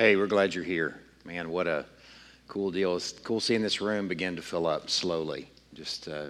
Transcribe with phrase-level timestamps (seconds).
[0.00, 0.98] Hey, we're glad you're here.
[1.26, 1.84] Man, what a
[2.48, 2.96] cool deal.
[2.96, 5.50] It's cool seeing this room begin to fill up slowly.
[5.74, 6.28] Just uh,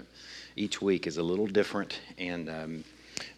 [0.57, 2.85] each week is a little different and um,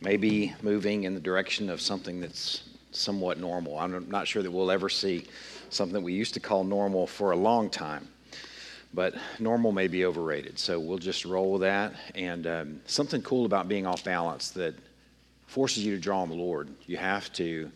[0.01, 3.79] maybe moving in the direction of something that's somewhat normal.
[3.79, 5.27] I'm not sure that we'll ever see
[5.69, 8.09] something that we used to call normal for a long time,
[8.95, 10.59] but normal may be overrated.
[10.59, 11.93] So we'll just roll with that.
[12.15, 14.75] And um, something cool about being off balance that
[15.47, 16.71] forces you to draw on the Lord.
[16.87, 17.71] You have to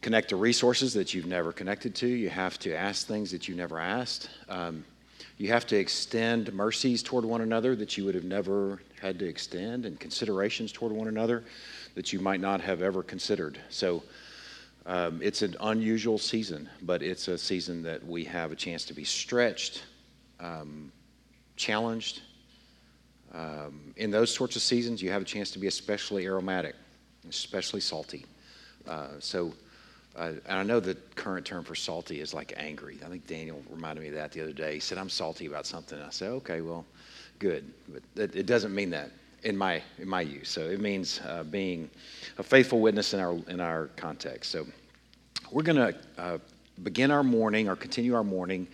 [0.00, 2.06] connect to resources that you've never connected to.
[2.06, 4.30] You have to ask things that you never asked.
[4.48, 4.84] Um,
[5.36, 9.26] you have to extend mercies toward one another that you would have never had to
[9.26, 11.44] extend, and considerations toward one another
[11.94, 13.58] that you might not have ever considered.
[13.70, 14.02] So
[14.86, 18.94] um, it's an unusual season, but it's a season that we have a chance to
[18.94, 19.82] be stretched,
[20.40, 20.92] um,
[21.56, 22.22] challenged.
[23.32, 26.74] Um, in those sorts of seasons, you have a chance to be especially aromatic,
[27.28, 28.26] especially salty.
[28.86, 29.54] Uh, so
[30.20, 32.98] uh, and I know the current term for salty is like angry.
[33.04, 34.74] I think Daniel reminded me of that the other day.
[34.74, 35.98] He said, I'm salty about something.
[35.98, 36.84] I said, okay, well,
[37.38, 37.72] good.
[37.88, 39.12] But it, it doesn't mean that
[39.44, 40.50] in my, in my use.
[40.50, 41.88] So it means uh, being
[42.36, 44.50] a faithful witness in our, in our context.
[44.50, 44.66] So
[45.50, 46.38] we're going to uh,
[46.82, 48.68] begin our morning or continue our morning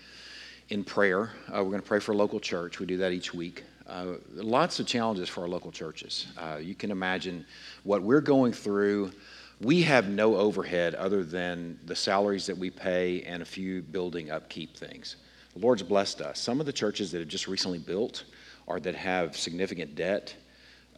[0.70, 1.30] in prayer.
[1.48, 2.80] Uh, we're going to pray for a local church.
[2.80, 3.62] We do that each week.
[3.86, 6.26] Uh, lots of challenges for our local churches.
[6.36, 7.46] Uh, you can imagine
[7.84, 9.12] what we're going through
[9.60, 14.30] we have no overhead other than the salaries that we pay and a few building
[14.30, 15.16] upkeep things.
[15.54, 16.38] The Lord's blessed us.
[16.38, 18.24] Some of the churches that have just recently built
[18.66, 20.34] or that have significant debt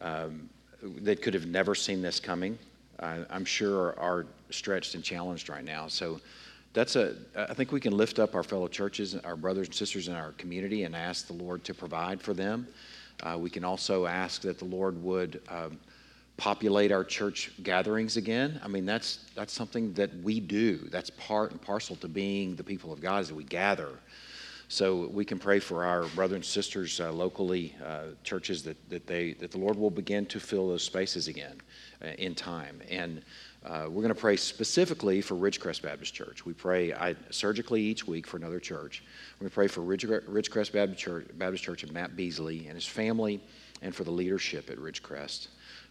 [0.01, 0.49] um,
[1.01, 2.57] that could have never seen this coming,
[2.99, 5.87] I'm sure are stretched and challenged right now.
[5.87, 6.19] So
[6.73, 10.07] that's a, I think we can lift up our fellow churches, our brothers and sisters
[10.07, 12.67] in our community, and ask the Lord to provide for them.
[13.21, 15.79] Uh, we can also ask that the Lord would um,
[16.39, 18.61] populate our church gatherings again.
[18.63, 20.77] I mean, that's, that's something that we do.
[20.89, 23.89] That's part and parcel to being the people of God is that we gather.
[24.69, 29.05] So we can pray for our brothers and sisters uh, locally, uh, churches that, that,
[29.05, 31.59] they, that the Lord will begin to fill those spaces again
[32.01, 32.79] uh, in time.
[32.89, 33.21] And
[33.65, 36.45] uh, we're going to pray specifically for Ridgecrest Baptist Church.
[36.45, 39.03] We pray I, surgically each week for another church.
[39.41, 43.41] We pray for Ridge, Ridgecrest Baptist Church, Baptist Church and Matt Beasley and his family
[43.81, 45.47] and for the leadership at Ridgecrest.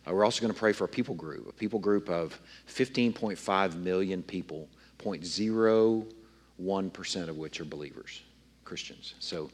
[0.09, 3.77] Uh, we're also going to pray for a people group, a people group of 15.5
[3.77, 8.23] million people, 0.01% of which are believers,
[8.65, 9.15] Christians.
[9.19, 9.51] So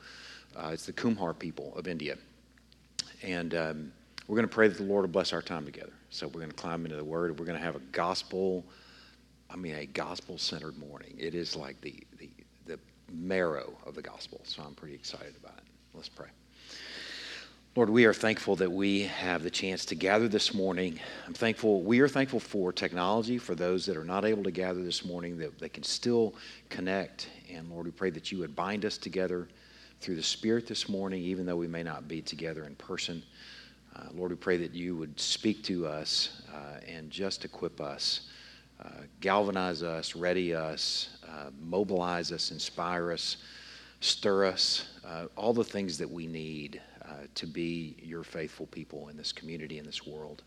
[0.56, 2.16] uh, it's the Kumhar people of India.
[3.22, 3.92] And um,
[4.28, 5.92] we're going to pray that the Lord will bless our time together.
[6.10, 7.38] So we're going to climb into the Word.
[7.38, 8.64] We're going to have a gospel,
[9.50, 11.16] I mean, a gospel centered morning.
[11.18, 12.30] It is like the, the,
[12.66, 12.78] the
[13.12, 14.40] marrow of the gospel.
[14.44, 15.64] So I'm pretty excited about it.
[15.94, 16.28] Let's pray.
[17.76, 21.00] Lord, we are thankful that we have the chance to gather this morning.
[21.26, 24.80] I'm thankful, we are thankful for technology, for those that are not able to gather
[24.80, 26.36] this morning, that they can still
[26.68, 27.30] connect.
[27.52, 29.48] And Lord, we pray that you would bind us together
[30.00, 33.24] through the Spirit this morning, even though we may not be together in person.
[33.96, 38.28] Uh, Lord, we pray that you would speak to us uh, and just equip us,
[38.84, 43.38] uh, galvanize us, ready us, uh, mobilize us, inspire us,
[43.98, 46.80] stir us, uh, all the things that we need
[47.34, 50.42] to be your faithful people in this community, in this world.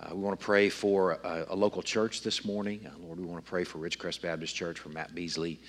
[0.00, 2.84] Uh, we want to pray for a, a local church this morning.
[2.86, 5.60] Uh, Lord, we want to pray for Ridgecrest Baptist Church, for Matt Beasley.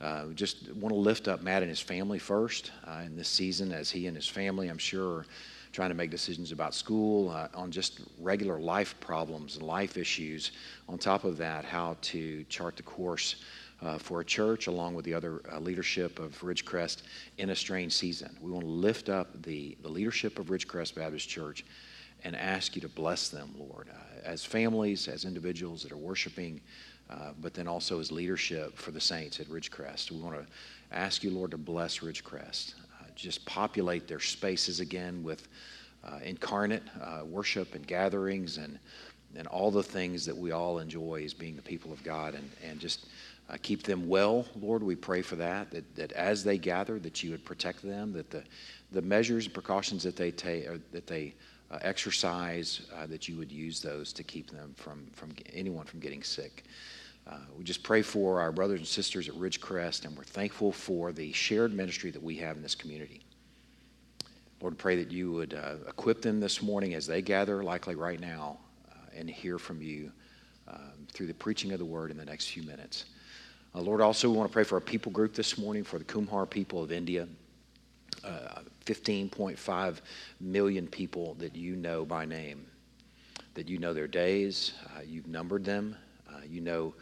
[0.00, 3.28] Uh, we just want to lift up Matt and his family first uh, in this
[3.28, 5.26] season as he and his family, I'm sure, are
[5.72, 10.52] trying to make decisions about school, uh, on just regular life problems and life issues.
[10.88, 13.36] On top of that, how to chart the course
[13.82, 17.02] uh, for a church, along with the other uh, leadership of Ridgecrest,
[17.38, 18.36] in a strange season.
[18.40, 21.64] We want to lift up the, the leadership of Ridgecrest Baptist Church
[22.24, 26.60] and ask you to bless them, Lord, uh, as families, as individuals that are worshiping,
[27.10, 30.12] uh, but then also as leadership for the saints at Ridgecrest.
[30.12, 30.46] We want to
[30.96, 32.74] ask you, Lord, to bless Ridgecrest.
[33.00, 35.48] Uh, just populate their spaces again with
[36.04, 36.82] uh, incarnate
[37.24, 38.78] worship and gatherings and
[39.36, 42.50] and all the things that we all enjoy as being the people of God and,
[42.62, 43.06] and just
[43.52, 44.82] uh, keep them well, Lord.
[44.82, 48.30] We pray for that, that, that as they gather, that you would protect them, that
[48.30, 48.42] the,
[48.92, 51.34] the measures and precautions that they take, that they
[51.70, 56.00] uh, exercise, uh, that you would use those to keep them from, from anyone from
[56.00, 56.64] getting sick.
[57.26, 61.12] Uh, we just pray for our brothers and sisters at Ridgecrest, and we're thankful for
[61.12, 63.20] the shared ministry that we have in this community.
[64.60, 68.20] Lord, pray that you would uh, equip them this morning as they gather, likely right
[68.20, 68.58] now,
[68.90, 70.10] uh, and hear from you
[70.68, 73.06] um, through the preaching of the word in the next few minutes.
[73.74, 76.04] Uh, Lord, also we want to pray for our people group this morning, for the
[76.04, 77.26] Kumhar people of India.
[78.22, 80.00] Uh, 15.5
[80.40, 82.66] million people that you know by name,
[83.54, 85.96] that you know their days, uh, you've numbered them,
[86.28, 86.92] uh, you know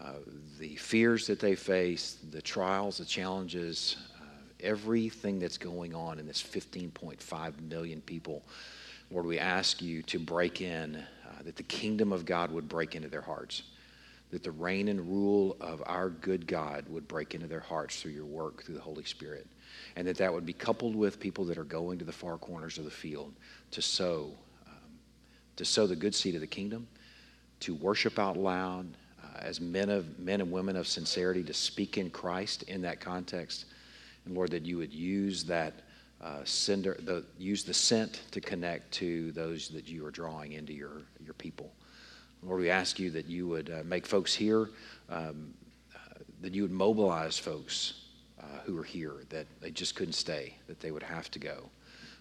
[0.00, 0.14] uh,
[0.58, 4.24] the fears that they face, the trials, the challenges, uh,
[4.60, 8.42] everything that's going on in this 15.5 million people.
[9.10, 11.04] Lord, we ask you to break in,
[11.44, 13.62] that the kingdom of God would break into their hearts,
[14.30, 18.12] that the reign and rule of our good God would break into their hearts through
[18.12, 19.46] your work, through the Holy Spirit,
[19.96, 22.78] and that that would be coupled with people that are going to the far corners
[22.78, 23.32] of the field
[23.72, 24.30] to sow,
[24.66, 24.98] um,
[25.56, 26.86] to sow the good seed of the kingdom,
[27.60, 28.86] to worship out loud,
[29.40, 33.66] as men of men and women of sincerity to speak in Christ in that context,
[34.24, 35.74] and Lord, that you would use that
[36.20, 40.72] uh, sender, the, use the scent to connect to those that you are drawing into
[40.72, 41.72] your your people.
[42.42, 44.70] Lord, we ask you that you would uh, make folks here,
[45.08, 45.52] um,
[45.94, 47.94] uh, that you would mobilize folks
[48.40, 51.68] uh, who are here, that they just couldn't stay, that they would have to go.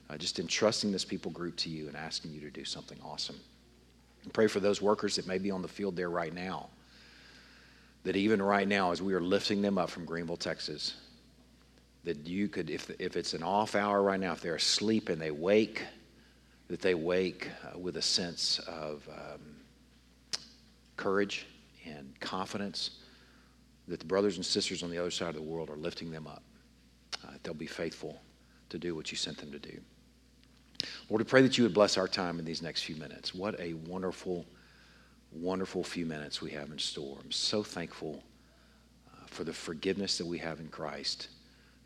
[0.09, 3.39] Uh, just entrusting this people group to you and asking you to do something awesome.
[4.23, 6.67] And pray for those workers that may be on the field there right now
[8.03, 10.95] that even right now, as we are lifting them up from Greenville, Texas,
[12.05, 15.21] that you could, if, if it's an off hour right now, if they're asleep and
[15.21, 15.83] they wake,
[16.69, 19.41] that they wake uh, with a sense of um,
[20.99, 21.47] courage
[21.85, 22.99] and confidence
[23.87, 26.27] that the brothers and sisters on the other side of the world are lifting them
[26.27, 26.43] up.
[27.25, 28.21] Uh, they'll be faithful
[28.69, 29.79] to do what you sent them to do.
[31.09, 33.33] Lord, we pray that you would bless our time in these next few minutes.
[33.33, 34.45] What a wonderful
[35.31, 37.17] wonderful few minutes we have in store.
[37.23, 38.23] I'm so thankful
[39.07, 41.27] uh, for the forgiveness that we have in Christ.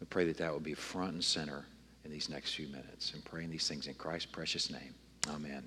[0.01, 1.65] I pray that that would be front and center
[2.05, 3.13] in these next few minutes.
[3.13, 4.95] And praying these things in Christ's precious name.
[5.29, 5.63] Amen.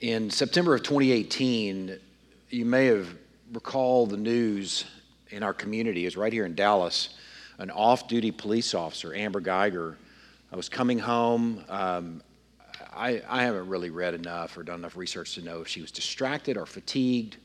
[0.00, 1.98] In September of 2018,
[2.48, 3.06] you may have
[3.52, 4.86] recalled the news
[5.28, 6.04] in our community.
[6.04, 7.10] It was right here in Dallas.
[7.58, 9.96] An off duty police officer, Amber Guyger,
[10.50, 11.62] I was coming home.
[11.68, 12.22] Um,
[12.94, 15.92] I, I haven't really read enough or done enough research to know if she was
[15.92, 17.36] distracted or fatigued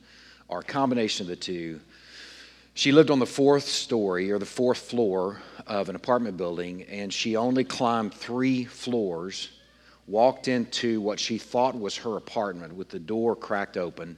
[0.47, 1.81] or a combination of the two.
[2.73, 7.11] She lived on the fourth story or the fourth floor of an apartment building, and
[7.11, 9.49] she only climbed three floors,
[10.07, 14.17] walked into what she thought was her apartment with the door cracked open,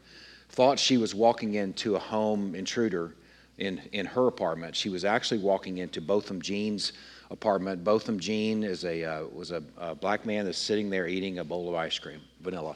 [0.50, 3.16] thought she was walking into a home intruder
[3.58, 4.76] in, in her apartment.
[4.76, 6.94] She was actually walking into Botham Jean's
[7.32, 7.84] apartment.
[7.84, 11.44] Botham Jean is a, uh, was a, a, black man that's sitting there eating a
[11.44, 12.76] bowl of ice cream, vanilla.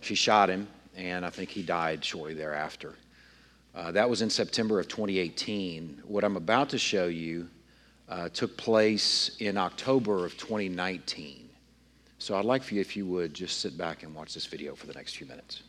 [0.00, 2.94] She shot him, and I think he died shortly thereafter.
[3.74, 6.02] Uh, that was in September of 2018.
[6.04, 7.48] What I'm about to show you
[8.08, 11.43] uh, took place in October of 2019.
[12.24, 14.74] So I'd like for you, if you would, just sit back and watch this video
[14.74, 15.62] for the next few minutes.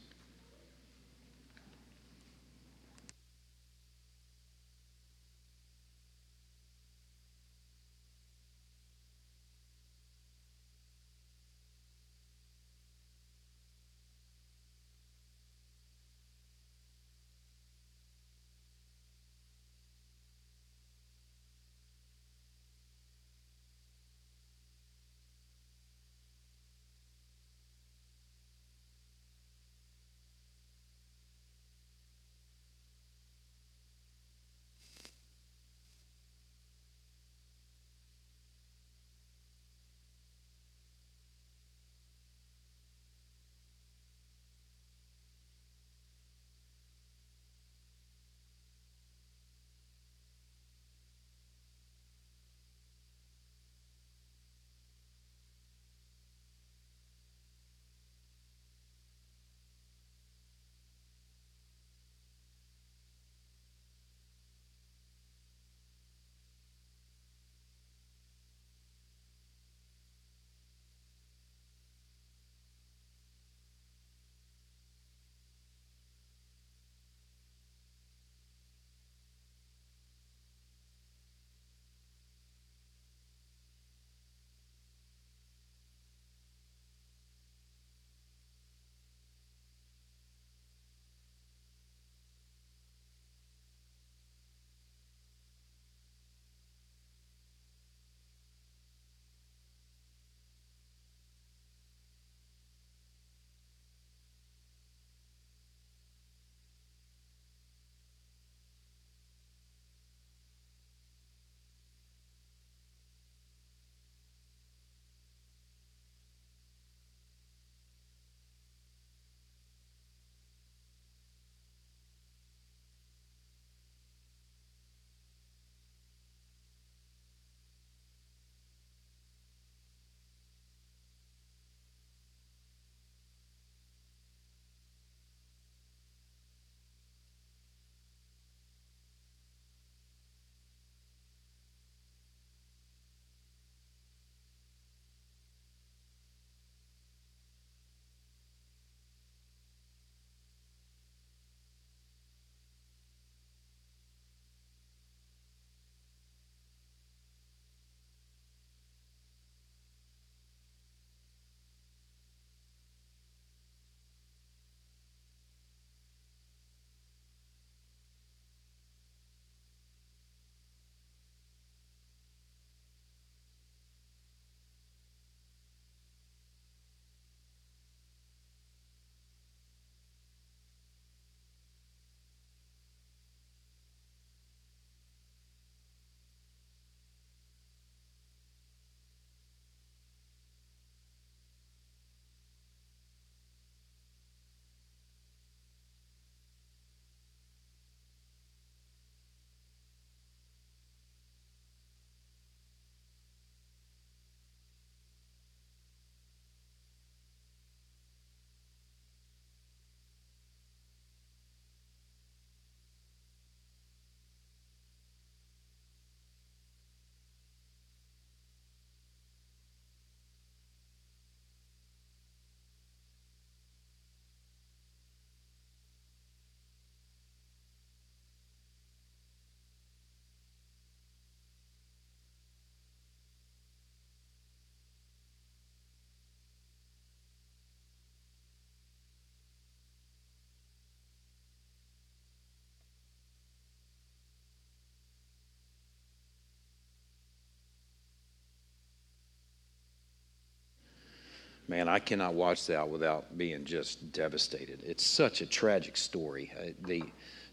[251.67, 254.83] Man, I cannot watch that without being just devastated.
[254.85, 256.51] It's such a tragic story.
[256.59, 257.03] Uh, the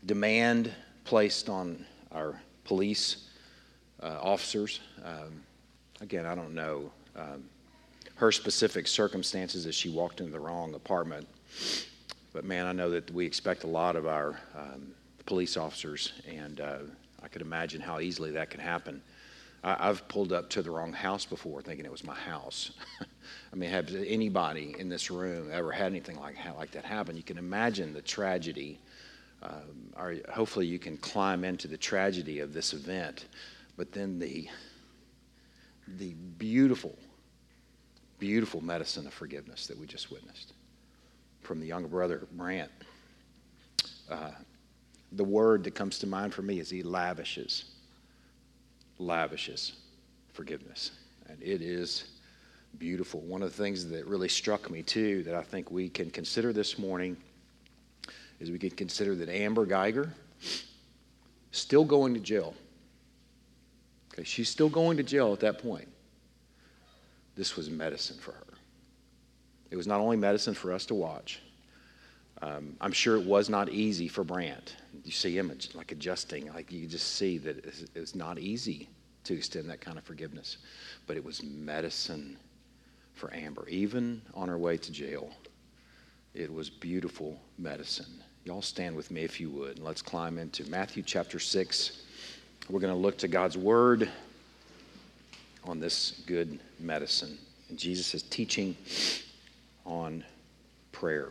[0.04, 0.70] demand
[1.04, 3.28] placed on our police
[4.02, 5.42] uh, officers, um,
[6.00, 7.44] again, I don't know um,
[8.16, 11.26] her specific circumstances as she walked into the wrong apartment,
[12.34, 14.92] but man, I know that we expect a lot of our um,
[15.24, 16.78] police officers, and uh,
[17.22, 19.00] I could imagine how easily that can happen.
[19.64, 22.72] I, have pulled up to the wrong house before thinking it was my house.
[23.52, 27.16] I mean, have anybody in this room ever had anything like, like that happen?
[27.16, 28.80] You can imagine the tragedy.
[29.42, 33.26] Um, or hopefully, you can climb into the tragedy of this event,
[33.76, 34.48] but then the,
[35.98, 36.96] the beautiful,
[38.18, 40.54] beautiful medicine of forgiveness that we just witnessed
[41.42, 42.70] from the younger brother, Brandt.
[44.08, 44.30] Uh,
[45.12, 47.64] the word that comes to mind for me is he lavishes
[49.02, 49.72] lavishes
[50.32, 50.92] forgiveness.
[51.28, 52.04] And it is
[52.78, 53.20] beautiful.
[53.20, 56.52] One of the things that really struck me, too, that I think we can consider
[56.52, 57.16] this morning
[58.40, 60.10] is we can consider that Amber Guyger
[61.52, 62.54] still going to jail.
[64.12, 65.88] Okay, she's still going to jail at that point.
[67.34, 68.46] This was medicine for her.
[69.70, 71.40] It was not only medicine for us to watch.
[72.42, 74.76] Um, I'm sure it was not easy for Brandt.
[75.04, 78.88] You see him like adjusting, like you just see that it's not easy
[79.24, 80.58] to extend that kind of forgiveness.
[81.06, 82.36] But it was medicine
[83.14, 85.30] for Amber, even on her way to jail.
[86.34, 88.22] It was beautiful medicine.
[88.44, 92.02] Y'all stand with me if you would, and let's climb into Matthew chapter 6.
[92.68, 94.10] We're going to look to God's word
[95.62, 97.38] on this good medicine.
[97.68, 98.76] And Jesus is teaching
[99.86, 100.24] on
[100.90, 101.30] prayer.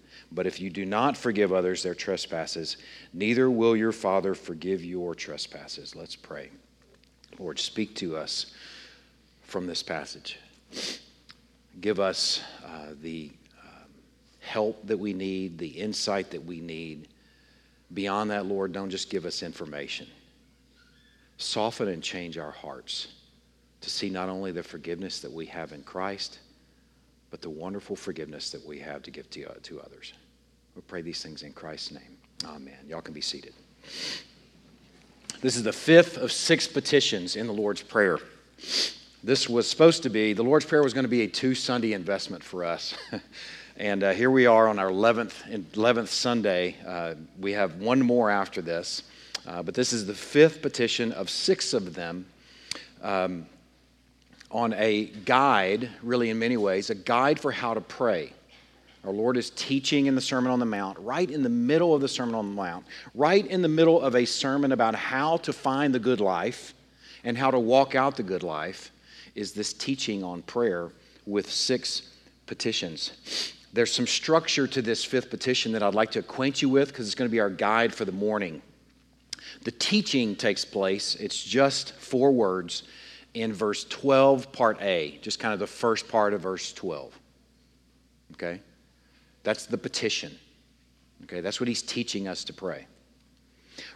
[0.31, 2.77] But if you do not forgive others their trespasses,
[3.13, 5.95] neither will your Father forgive your trespasses.
[5.95, 6.49] Let's pray.
[7.37, 8.53] Lord, speak to us
[9.41, 10.39] from this passage.
[11.81, 13.89] Give us uh, the um,
[14.39, 17.09] help that we need, the insight that we need.
[17.93, 20.07] Beyond that, Lord, don't just give us information.
[21.37, 23.07] Soften and change our hearts
[23.81, 26.39] to see not only the forgiveness that we have in Christ,
[27.31, 30.13] but the wonderful forgiveness that we have to give to, uh, to others.
[30.75, 32.17] We pray these things in Christ's name.
[32.45, 32.77] Amen.
[32.87, 33.53] Y'all can be seated.
[35.41, 38.19] This is the fifth of six petitions in the Lord's Prayer.
[39.23, 41.93] This was supposed to be, the Lord's Prayer was going to be a two Sunday
[41.93, 42.93] investment for us.
[43.77, 46.75] and uh, here we are on our 11th, 11th Sunday.
[46.85, 49.03] Uh, we have one more after this.
[49.47, 52.25] Uh, but this is the fifth petition of six of them
[53.01, 53.45] um,
[54.51, 58.33] on a guide, really, in many ways, a guide for how to pray.
[59.03, 62.01] Our Lord is teaching in the Sermon on the Mount, right in the middle of
[62.01, 65.51] the Sermon on the Mount, right in the middle of a sermon about how to
[65.51, 66.75] find the good life
[67.23, 68.91] and how to walk out the good life,
[69.33, 70.89] is this teaching on prayer
[71.25, 72.13] with six
[72.45, 73.53] petitions.
[73.73, 77.07] There's some structure to this fifth petition that I'd like to acquaint you with because
[77.07, 78.61] it's going to be our guide for the morning.
[79.63, 82.83] The teaching takes place, it's just four words
[83.33, 87.17] in verse 12, part A, just kind of the first part of verse 12.
[88.33, 88.59] Okay?
[89.43, 90.37] That's the petition.
[91.23, 92.87] Okay, that's what he's teaching us to pray.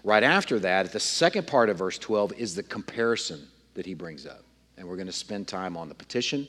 [0.04, 4.25] Right after that, the second part of verse 12 is the comparison that he brings
[4.25, 4.44] up.
[4.77, 6.48] And we're going to spend time on the petition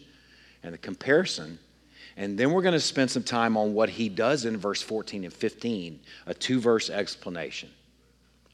[0.63, 1.59] and the comparison.
[2.17, 5.25] And then we're going to spend some time on what he does in verse 14
[5.25, 7.71] and 15, a two verse explanation.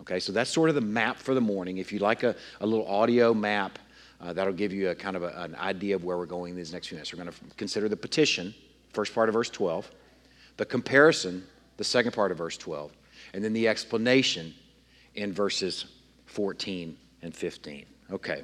[0.01, 1.79] Okay, so that's sort of the map for the morning.
[1.79, 3.79] If you'd like a, a little audio map,
[4.23, 6.57] Uh, that'll give you a kind of a, an idea of where we're going in
[6.57, 7.13] these next few minutes.
[7.13, 8.55] We're going to consider the petition,
[8.93, 9.91] first part of verse 12
[10.59, 11.45] the comparison,
[11.79, 12.93] the second part of verse 12,
[13.33, 14.55] and then the explanation
[15.15, 15.87] in verses
[16.27, 17.87] 14 and 15.
[18.11, 18.43] Okay.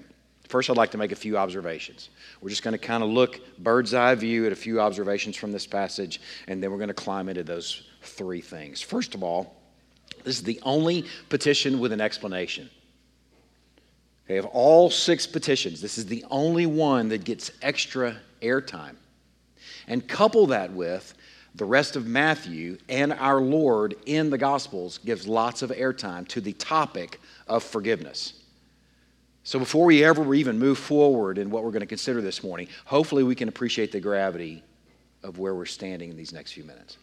[0.49, 2.09] First, I'd like to make a few observations.
[2.41, 5.53] We're just going to kind of look bird's eye view at a few observations from
[5.53, 8.81] this passage, and then we're going to climb into those three things.
[8.81, 9.57] First of all,
[10.25, 12.71] this is the only petition with an explanation.
[14.29, 18.95] Okay, of all six petitions, this is the only one that gets extra airtime.
[19.87, 21.15] And couple that with
[21.55, 26.43] the rest of Matthew and our Lord in the Gospels gives lots of airtime to
[26.43, 28.35] the topic of forgiveness.
[29.45, 32.69] So before we ever even move forward in what we're going to consider this morning,
[32.85, 34.63] hopefully we can appreciate the gravity
[35.23, 36.99] of where we're standing in these next few minutes.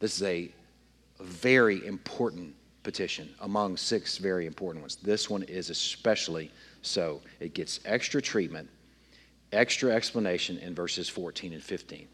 [0.00, 0.50] This is a
[1.20, 2.54] very important
[2.84, 4.96] petition among six very important ones.
[4.96, 7.20] This one is especially so.
[7.40, 8.68] It gets extra treatment,
[9.52, 12.06] extra explanation in verses 14 and 15.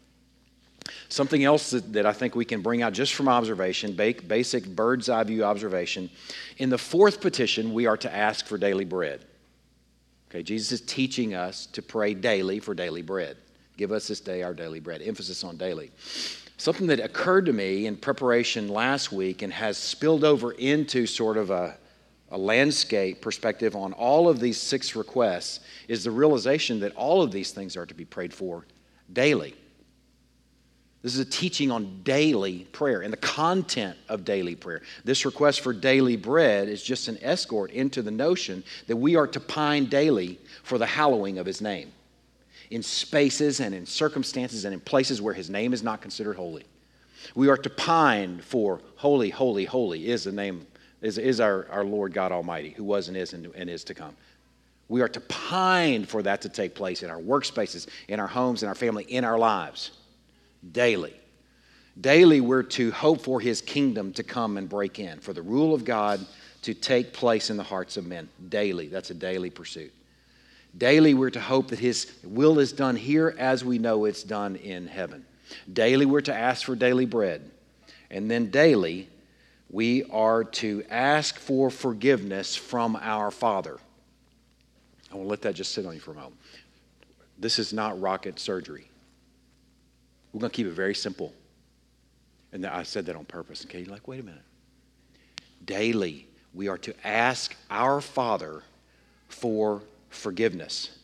[1.09, 5.09] Something else that, that, I think we can bring out just from observation, basic bird's
[5.09, 6.09] eye view observation.
[6.57, 9.25] In the fourth petition, we are to ask for daily bread.
[10.29, 13.37] Okay, Jesus is teaching us to pray daily for daily bread.
[13.77, 15.01] Give us this day our daily bread.
[15.01, 15.91] Emphasis on daily.
[16.61, 21.37] Something that occurred to me in preparation last week and has spilled over into sort
[21.37, 21.75] of a,
[22.29, 27.31] a landscape perspective on all of these six requests is the realization that all of
[27.31, 28.67] these things are to be prayed for
[29.11, 29.55] daily.
[31.01, 34.83] This is a teaching on daily prayer and the content of daily prayer.
[35.03, 39.25] This request for daily bread is just an escort into the notion that we are
[39.25, 41.91] to pine daily for the hallowing of His name
[42.71, 46.63] in spaces and in circumstances and in places where His name is not considered holy.
[47.35, 50.65] We are to pine for holy, holy, holy is the name,
[51.01, 53.93] is, is our, our Lord God Almighty, who was and is and, and is to
[53.93, 54.15] come.
[54.87, 58.63] We are to pine for that to take place in our workspaces, in our homes,
[58.63, 59.91] in our family, in our lives
[60.71, 61.13] daily.
[61.99, 65.73] Daily, we're to hope for his kingdom to come and break in, for the rule
[65.73, 66.25] of God
[66.61, 68.29] to take place in the hearts of men.
[68.49, 68.87] Daily.
[68.87, 69.93] That's a daily pursuit.
[70.77, 74.55] Daily, we're to hope that his will is done here as we know it's done
[74.55, 75.25] in heaven.
[75.71, 77.49] Daily, we're to ask for daily bread.
[78.09, 79.09] And then daily,
[79.69, 83.77] we are to ask for forgiveness from our Father.
[85.11, 86.35] I want to let that just sit on you for a moment.
[87.37, 88.89] This is not rocket surgery.
[90.31, 91.33] We're going to keep it very simple.
[92.53, 93.65] And I said that on purpose.
[93.65, 94.41] Okay, you're like, wait a minute.
[95.65, 98.63] Daily, we are to ask our Father
[99.27, 99.81] for
[100.11, 100.97] forgiveness.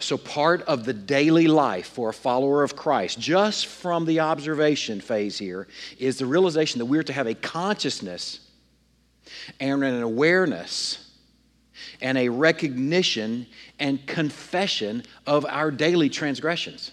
[0.00, 5.00] So, part of the daily life for a follower of Christ, just from the observation
[5.00, 5.66] phase here,
[5.98, 8.40] is the realization that we're to have a consciousness
[9.58, 11.04] and an awareness
[12.00, 13.46] and a recognition
[13.78, 16.92] and confession of our daily transgressions.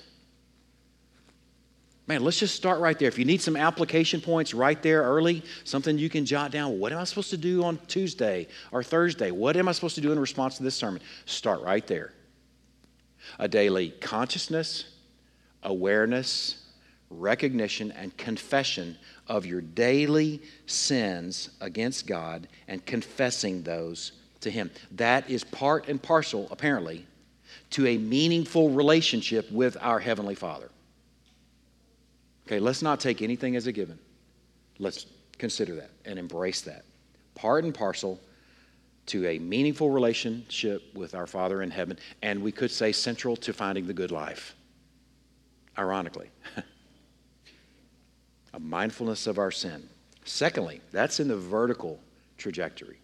[2.08, 3.08] Man, let's just start right there.
[3.08, 6.78] If you need some application points right there early, something you can jot down.
[6.80, 9.32] What am I supposed to do on Tuesday or Thursday?
[9.32, 11.02] What am I supposed to do in response to this sermon?
[11.26, 12.14] Start right there.
[13.40, 14.86] A daily consciousness,
[15.64, 16.64] awareness,
[17.10, 24.70] recognition, and confession of your daily sins against God and confessing those to Him.
[24.92, 27.08] That is part and parcel, apparently,
[27.72, 30.70] to a meaningful relationship with our Heavenly Father.
[32.48, 33.98] Okay, let's not take anything as a given.
[34.78, 36.86] Let's consider that and embrace that.
[37.34, 38.20] Part and parcel
[39.08, 43.54] to a meaningful relationship with our Father in heaven, and we could say central to
[43.54, 44.56] finding the good life.
[45.78, 46.30] Ironically,
[48.54, 49.88] a mindfulness of our sin.
[50.24, 52.00] Secondly, that's in the vertical
[52.38, 52.98] trajectory.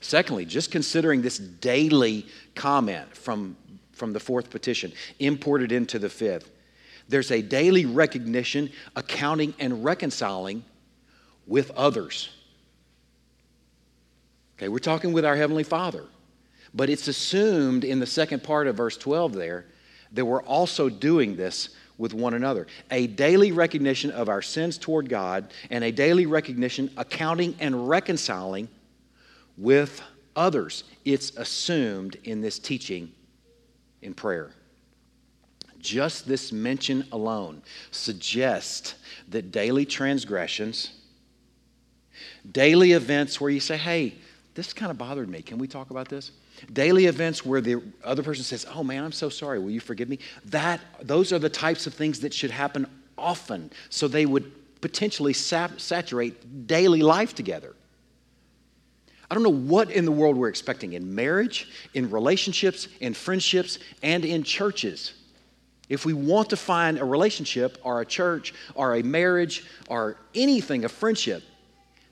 [0.00, 3.56] Secondly, just considering this daily comment from,
[3.92, 6.50] from the fourth petition imported into the fifth,
[7.10, 10.64] there's a daily recognition, accounting, and reconciling
[11.46, 12.30] with others.
[14.56, 16.04] Okay, we're talking with our Heavenly Father.
[16.72, 19.66] But it's assumed in the second part of verse 12 there
[20.12, 22.66] that we're also doing this with one another.
[22.90, 28.68] A daily recognition of our sins toward God and a daily recognition, accounting, and reconciling
[29.56, 30.00] with
[30.36, 30.84] others.
[31.04, 33.12] It's assumed in this teaching
[34.00, 34.52] in prayer.
[35.80, 38.94] Just this mention alone suggests
[39.28, 40.92] that daily transgressions,
[42.50, 44.14] daily events where you say, hey,
[44.54, 45.42] this kind of bothered me.
[45.42, 46.32] Can we talk about this?
[46.72, 49.58] Daily events where the other person says, "Oh man, I'm so sorry.
[49.58, 53.70] Will you forgive me?" That those are the types of things that should happen often,
[53.88, 57.74] so they would potentially sap, saturate daily life together.
[59.30, 63.78] I don't know what in the world we're expecting in marriage, in relationships, in friendships,
[64.02, 65.14] and in churches.
[65.90, 70.84] If we want to find a relationship or a church or a marriage or anything,
[70.84, 71.42] a friendship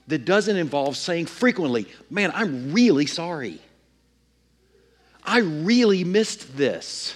[0.07, 3.59] that doesn't involve saying frequently, Man, I'm really sorry.
[5.23, 7.15] I really missed this.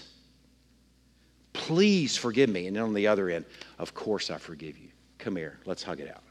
[1.52, 2.68] Please forgive me.
[2.68, 3.46] And then on the other end,
[3.78, 4.88] of course I forgive you.
[5.18, 6.24] Come here, let's hug it out.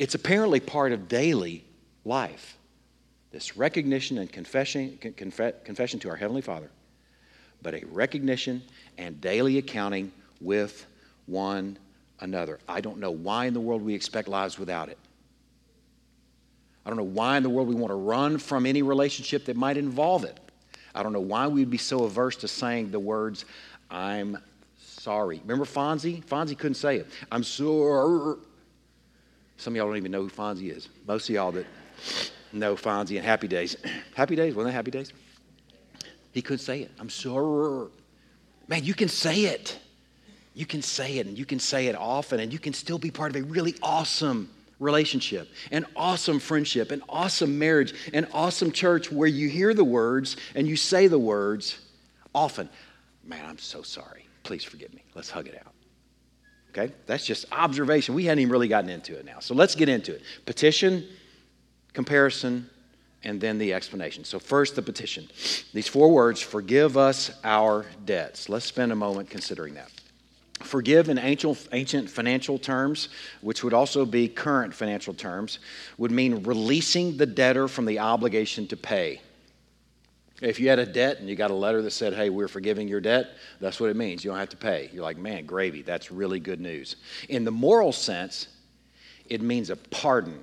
[0.00, 1.64] It's apparently part of daily
[2.04, 2.58] life.
[3.30, 6.70] This recognition and confession, confession to our Heavenly Father
[7.62, 8.62] but a recognition
[8.96, 10.86] and daily accounting with
[11.26, 11.78] one
[12.20, 12.58] another.
[12.68, 14.98] I don't know why in the world we expect lives without it.
[16.84, 19.56] I don't know why in the world we want to run from any relationship that
[19.56, 20.38] might involve it.
[20.94, 23.44] I don't know why we'd be so averse to saying the words,
[23.90, 24.38] I'm
[24.78, 25.40] sorry.
[25.44, 26.24] Remember Fonzie?
[26.24, 27.06] Fonzie couldn't say it.
[27.30, 28.36] I'm sorry.
[29.58, 30.88] Some of y'all don't even know who Fonzie is.
[31.06, 31.66] Most of y'all that
[32.52, 33.76] know Fonzie and Happy Days.
[34.14, 34.54] Happy Days?
[34.54, 35.12] Wasn't that Happy Days?
[36.32, 36.90] He couldn't say it.
[36.98, 37.88] I'm sorry.
[38.68, 39.78] Man, you can say it.
[40.54, 43.10] You can say it, and you can say it often, and you can still be
[43.10, 49.10] part of a really awesome relationship, an awesome friendship, an awesome marriage, an awesome church
[49.10, 51.78] where you hear the words and you say the words
[52.34, 52.68] often.
[53.24, 54.26] Man, I'm so sorry.
[54.42, 55.02] Please forgive me.
[55.14, 55.72] Let's hug it out.
[56.70, 56.92] Okay?
[57.06, 58.14] That's just observation.
[58.14, 59.40] We hadn't even really gotten into it now.
[59.40, 60.22] So let's get into it.
[60.46, 61.06] Petition,
[61.92, 62.68] comparison,
[63.24, 64.24] and then the explanation.
[64.24, 65.28] So, first, the petition.
[65.72, 68.48] These four words forgive us our debts.
[68.48, 69.90] Let's spend a moment considering that.
[70.60, 73.10] Forgive in ancient, financial terms,
[73.42, 75.60] which would also be current financial terms,
[75.98, 79.20] would mean releasing the debtor from the obligation to pay.
[80.40, 82.88] If you had a debt and you got a letter that said, hey, we're forgiving
[82.88, 84.24] your debt, that's what it means.
[84.24, 84.90] You don't have to pay.
[84.92, 86.96] You're like, man, gravy, that's really good news.
[87.28, 88.48] In the moral sense,
[89.26, 90.34] it means a pardon.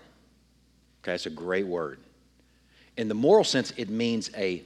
[1.01, 1.99] Okay, that's a great word.
[2.97, 4.63] In the moral sense, it means a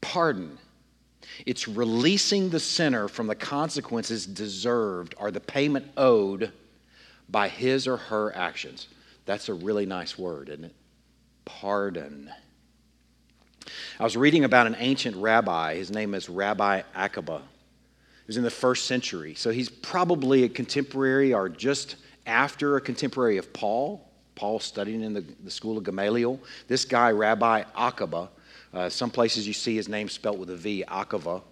[0.00, 0.58] pardon.
[1.44, 6.52] It's releasing the sinner from the consequences deserved or the payment owed
[7.28, 8.88] by his or her actions.
[9.26, 10.74] That's a really nice word, isn't it?
[11.44, 12.30] Pardon.
[13.98, 15.74] I was reading about an ancient rabbi.
[15.74, 17.38] His name is Rabbi Akiba.
[17.38, 19.34] He was in the first century.
[19.34, 24.08] So he's probably a contemporary or just after a contemporary of Paul.
[24.36, 26.38] Paul studying in the, the school of Gamaliel.
[26.68, 28.28] This guy, Rabbi Akiba,
[28.72, 31.42] uh, some places you see his name spelt with a V, Akiva.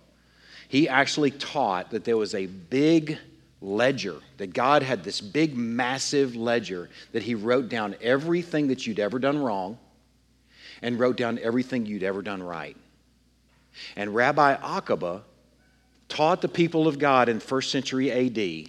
[0.68, 3.18] He actually taught that there was a big
[3.62, 9.00] ledger, that God had this big, massive ledger that he wrote down everything that you'd
[9.00, 9.78] ever done wrong
[10.82, 12.76] and wrote down everything you'd ever done right.
[13.96, 15.22] And Rabbi Akiba
[16.08, 18.68] taught the people of God in first century AD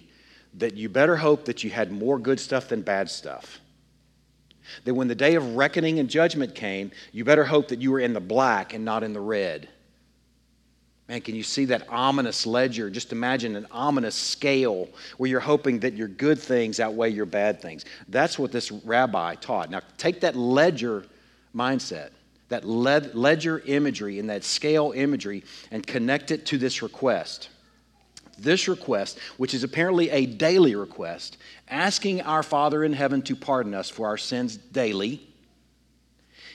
[0.54, 3.60] that you better hope that you had more good stuff than bad stuff.
[4.84, 8.00] That when the day of reckoning and judgment came, you better hope that you were
[8.00, 9.68] in the black and not in the red.
[11.08, 12.90] Man, can you see that ominous ledger?
[12.90, 17.62] Just imagine an ominous scale where you're hoping that your good things outweigh your bad
[17.62, 17.84] things.
[18.08, 19.70] That's what this rabbi taught.
[19.70, 21.04] Now, take that ledger
[21.54, 22.10] mindset,
[22.48, 27.50] that ledger imagery and that scale imagery, and connect it to this request
[28.38, 33.74] this request, which is apparently a daily request, asking our Father in heaven to pardon
[33.74, 35.26] us for our sins daily,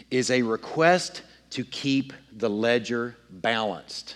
[0.09, 4.15] is a request to keep the ledger balanced.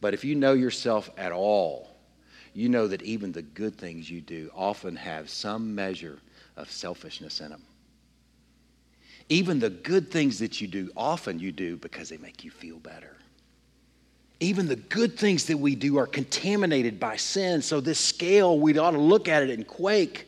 [0.00, 1.88] But if you know yourself at all,
[2.54, 6.18] you know that even the good things you do often have some measure
[6.56, 7.62] of selfishness in them.
[9.28, 12.78] Even the good things that you do, often you do because they make you feel
[12.78, 13.19] better
[14.40, 17.60] even the good things that we do are contaminated by sin.
[17.60, 20.26] So, this scale, we ought to look at it and quake.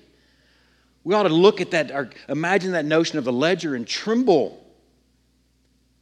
[1.03, 4.63] We ought to look at that, or imagine that notion of a ledger and tremble.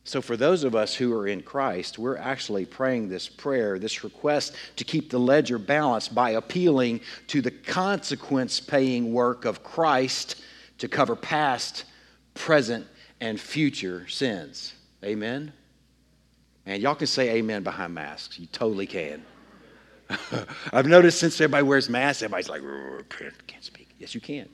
[0.02, 4.02] So, for those of us who are in Christ, we're actually praying this prayer, this
[4.02, 10.42] request to keep the ledger balanced by appealing to the consequence paying work of Christ
[10.78, 11.84] to cover past,
[12.34, 12.86] present,
[13.20, 14.74] and future sins.
[15.04, 15.52] Amen?
[16.70, 18.38] And y'all can say amen behind masks.
[18.38, 19.24] You totally can.
[20.72, 22.62] I've noticed since everybody wears masks, everybody's like,
[23.48, 23.88] can't, speak.
[23.98, 24.48] Yes, you can.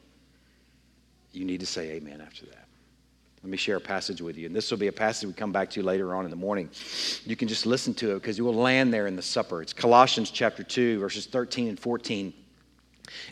[1.32, 2.68] You need to say amen after that.
[3.42, 4.46] Let me share a passage with you.
[4.46, 6.70] And this will be a passage we come back to later on in the morning.
[7.26, 9.60] You can just listen to it because you will land there in the supper.
[9.60, 12.32] It's Colossians chapter 2, verses 13 and 14.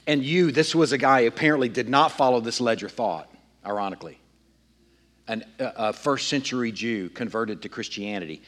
[0.07, 3.33] And you, this was a guy apparently did not follow this ledger thought,
[3.65, 4.19] ironically
[5.29, 8.43] an, uh, a first century Jew converted to Christianity.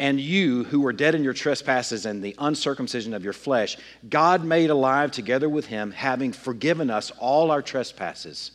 [0.00, 3.76] And you, who were dead in your trespasses and the uncircumcision of your flesh,
[4.08, 8.52] God made alive together with him, having forgiven us all our trespasses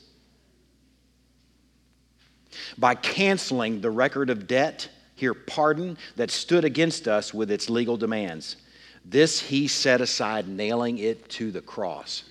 [2.78, 7.98] by canceling the record of debt, here, pardon, that stood against us with its legal
[7.98, 8.58] demands.
[9.06, 12.24] This he set aside, nailing it to the cross.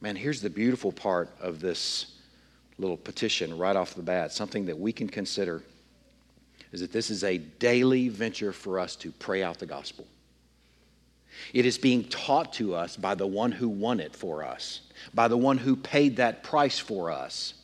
[0.00, 2.16] Man, here's the beautiful part of this
[2.80, 5.62] little petition right off the bat, something that we can consider
[6.72, 10.06] is that this is a daily venture for us to pray out the gospel.
[11.52, 14.80] It is being taught to us by the one who won it for us,
[15.14, 17.54] by the one who paid that price for us.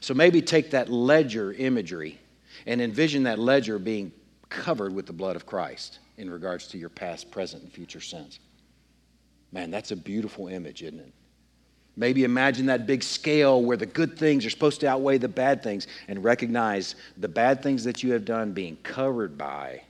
[0.00, 2.18] So maybe take that ledger imagery
[2.66, 4.12] and envision that ledger being
[4.48, 8.40] covered with the blood of Christ in regards to your past, present, and future sins.
[9.52, 11.12] Man, that's a beautiful image, isn't it?
[11.96, 15.62] Maybe imagine that big scale where the good things are supposed to outweigh the bad
[15.62, 19.82] things and recognize the bad things that you have done being covered by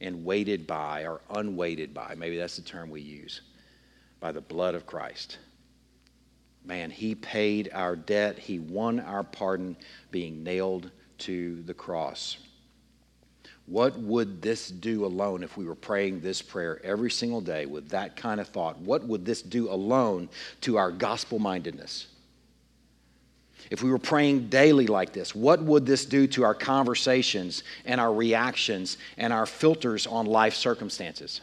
[0.00, 3.40] and weighted by, or unweighted by, maybe that's the term we use,
[4.20, 5.38] by the blood of Christ.
[6.64, 8.38] Man, he paid our debt.
[8.38, 9.76] He won our pardon
[10.10, 12.38] being nailed to the cross.
[13.68, 17.90] What would this do alone if we were praying this prayer every single day with
[17.90, 18.78] that kind of thought?
[18.78, 20.30] What would this do alone
[20.62, 22.06] to our gospel mindedness?
[23.70, 28.00] If we were praying daily like this, what would this do to our conversations and
[28.00, 31.42] our reactions and our filters on life circumstances?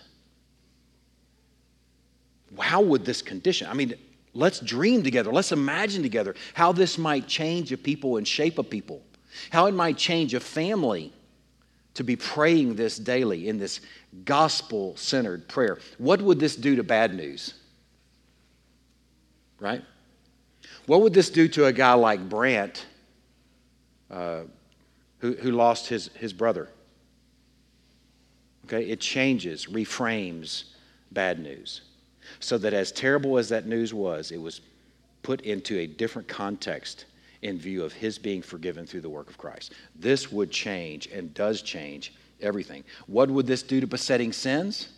[2.60, 3.68] How would this condition?
[3.68, 3.94] I mean,
[4.34, 5.32] let's dream together.
[5.32, 9.04] Let's imagine together how this might change a people and shape a people,
[9.52, 11.14] how it might change a family
[11.96, 13.80] to be praying this daily in this
[14.24, 15.80] gospel centered prayer.
[15.98, 17.54] What would this do to bad news?
[19.60, 19.84] Right?
[20.86, 22.86] What would this do to a guy like Brandt
[24.12, 24.42] uh,
[25.20, 26.70] who, who lost his, his brother?
[28.66, 30.66] Okay, it changes, reframes
[31.12, 31.82] bad news.
[32.40, 34.62] So that as terrible as that news was, it was
[35.24, 37.06] put into a different context
[37.42, 39.74] in view of his being forgiven through the work of Christ.
[39.96, 42.84] This would change and does change everything.
[43.08, 44.90] What would this do to besetting sins?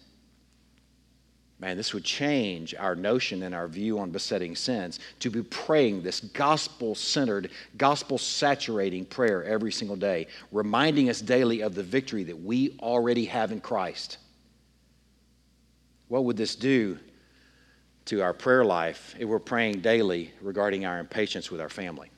[1.59, 6.03] Man, this would change our notion and our view on besetting sins to be praying
[6.03, 12.23] this gospel centered, gospel saturating prayer every single day, reminding us daily of the victory
[12.25, 14.19] that we already have in Christ.
[16.09, 16.99] What would this do
[18.05, 22.11] to our prayer life if we're praying daily regarding our impatience with our family?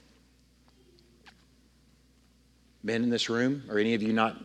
[2.84, 4.38] Men in this room, are any of you not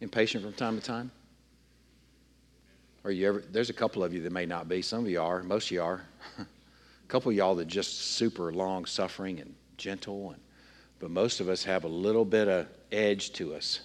[0.00, 1.10] impatient from time to time?
[3.04, 4.82] Are you ever, there's a couple of you that may not be.
[4.82, 5.42] Some of you are.
[5.44, 6.02] Most of you are.
[6.38, 6.46] a
[7.06, 10.32] couple of y'all that just super long suffering and gentle.
[10.32, 10.40] And,
[10.98, 13.80] but most of us have a little bit of edge to us.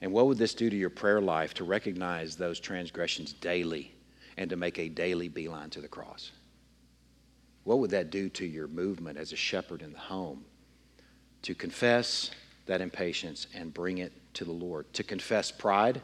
[0.00, 3.94] And what would this do to your prayer life to recognize those transgressions daily
[4.36, 6.32] and to make a daily beeline to the cross?
[7.62, 10.44] What would that do to your movement as a shepherd in the home?
[11.42, 12.30] To confess
[12.66, 14.92] that impatience and bring it to the Lord.
[14.94, 16.00] To confess pride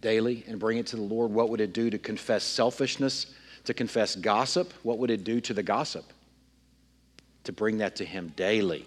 [0.00, 1.30] daily and bring it to the Lord.
[1.30, 3.34] What would it do to confess selfishness?
[3.64, 4.72] To confess gossip?
[4.82, 6.04] What would it do to the gossip?
[7.44, 8.86] To bring that to Him daily.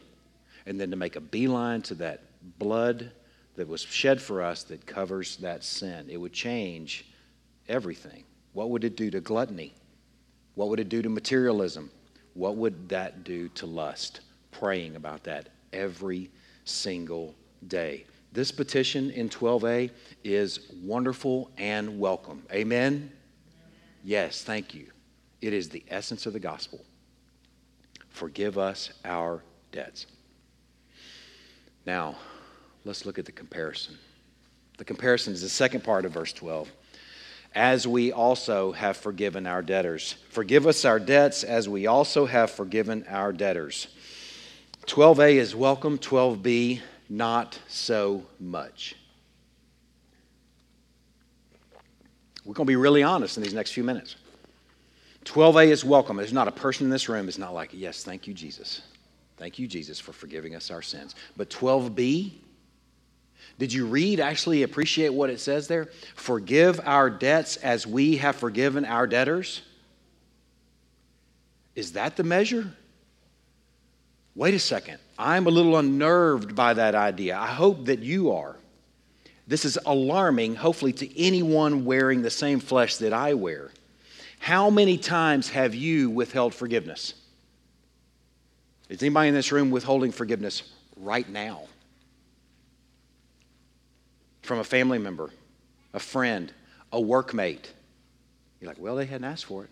[0.66, 2.22] And then to make a beeline to that
[2.60, 3.12] blood
[3.56, 6.08] that was shed for us that covers that sin.
[6.10, 7.06] It would change
[7.68, 8.24] everything.
[8.54, 9.74] What would it do to gluttony?
[10.56, 11.92] What would it do to materialism?
[12.34, 14.22] What would that do to lust?
[14.52, 16.30] Praying about that every
[16.66, 17.36] single
[17.68, 18.06] day.
[18.34, 19.90] This petition in 12a
[20.24, 22.44] is wonderful and welcome.
[22.52, 23.12] Amen?
[24.04, 24.88] Yes, thank you.
[25.42, 26.84] It is the essence of the gospel.
[28.10, 30.06] Forgive us our debts.
[31.86, 32.16] Now,
[32.84, 33.98] let's look at the comparison.
[34.78, 36.70] The comparison is the second part of verse 12.
[37.54, 40.16] As we also have forgiven our debtors.
[40.30, 43.88] Forgive us our debts as we also have forgiven our debtors.
[44.88, 48.96] 12a is welcome, 12b, not so much.
[52.46, 54.16] We're going to be really honest in these next few minutes.
[55.26, 56.18] 12a is welcome.
[56.18, 58.84] There's not a person in this room that's not like, yes, thank you, Jesus.
[59.38, 61.16] Thank you, Jesus, for forgiving us our sins.
[61.36, 62.34] But 12b,
[63.58, 65.90] did you read, actually appreciate what it says there?
[66.16, 69.64] Forgive our debts as we have forgiven our debtors?
[71.76, 72.72] Is that the measure?
[74.36, 74.98] Wait a second.
[75.18, 77.38] I'm a little unnerved by that idea.
[77.38, 78.58] I hope that you are.
[79.48, 83.72] This is alarming, hopefully, to anyone wearing the same flesh that I wear.
[84.40, 87.14] How many times have you withheld forgiveness?
[88.90, 90.64] Is anybody in this room withholding forgiveness
[90.98, 91.64] right now?
[94.42, 95.30] From a family member,
[95.94, 96.52] a friend,
[96.92, 97.66] a workmate.
[98.60, 99.70] You're like, well, they hadn't asked for it.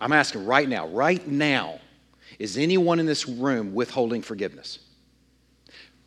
[0.00, 1.80] I'm asking right now, right now,
[2.38, 4.78] is anyone in this room withholding forgiveness?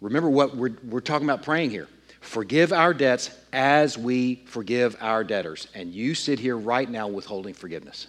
[0.01, 1.87] Remember what we're, we're talking about praying here.
[2.21, 5.67] Forgive our debts as we forgive our debtors.
[5.73, 8.07] And you sit here right now withholding forgiveness.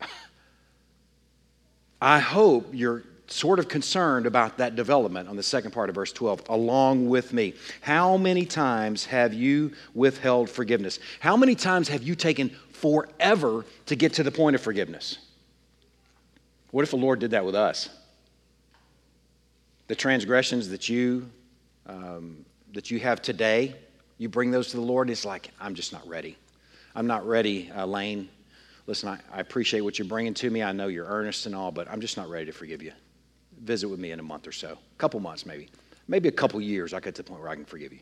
[2.00, 6.12] I hope you're sort of concerned about that development on the second part of verse
[6.12, 7.54] 12, along with me.
[7.80, 10.98] How many times have you withheld forgiveness?
[11.20, 15.18] How many times have you taken forever to get to the point of forgiveness?
[16.72, 17.90] What if the Lord did that with us?
[19.86, 21.30] The transgressions that you
[21.86, 23.76] um, that you have today,
[24.16, 25.10] you bring those to the Lord.
[25.10, 26.36] It's like I'm just not ready.
[26.94, 28.28] I'm not ready, uh, Lane.
[28.86, 30.62] Listen, I, I appreciate what you're bringing to me.
[30.62, 32.92] I know you're earnest and all, but I'm just not ready to forgive you.
[33.60, 35.68] Visit with me in a month or so, a couple months maybe,
[36.08, 36.94] maybe a couple years.
[36.94, 38.00] I get to the point where I can forgive you.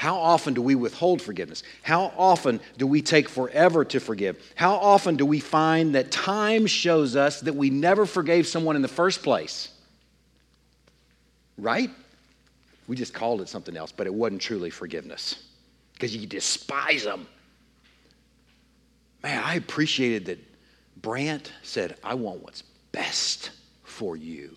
[0.00, 1.62] How often do we withhold forgiveness?
[1.82, 4.42] How often do we take forever to forgive?
[4.54, 8.80] How often do we find that time shows us that we never forgave someone in
[8.80, 9.68] the first place?
[11.58, 11.90] Right?
[12.88, 15.44] We just called it something else, but it wasn't truly forgiveness
[15.92, 17.28] because you despise them.
[19.22, 20.38] Man, I appreciated that
[21.02, 23.50] Brandt said, I want what's best
[23.82, 24.56] for you.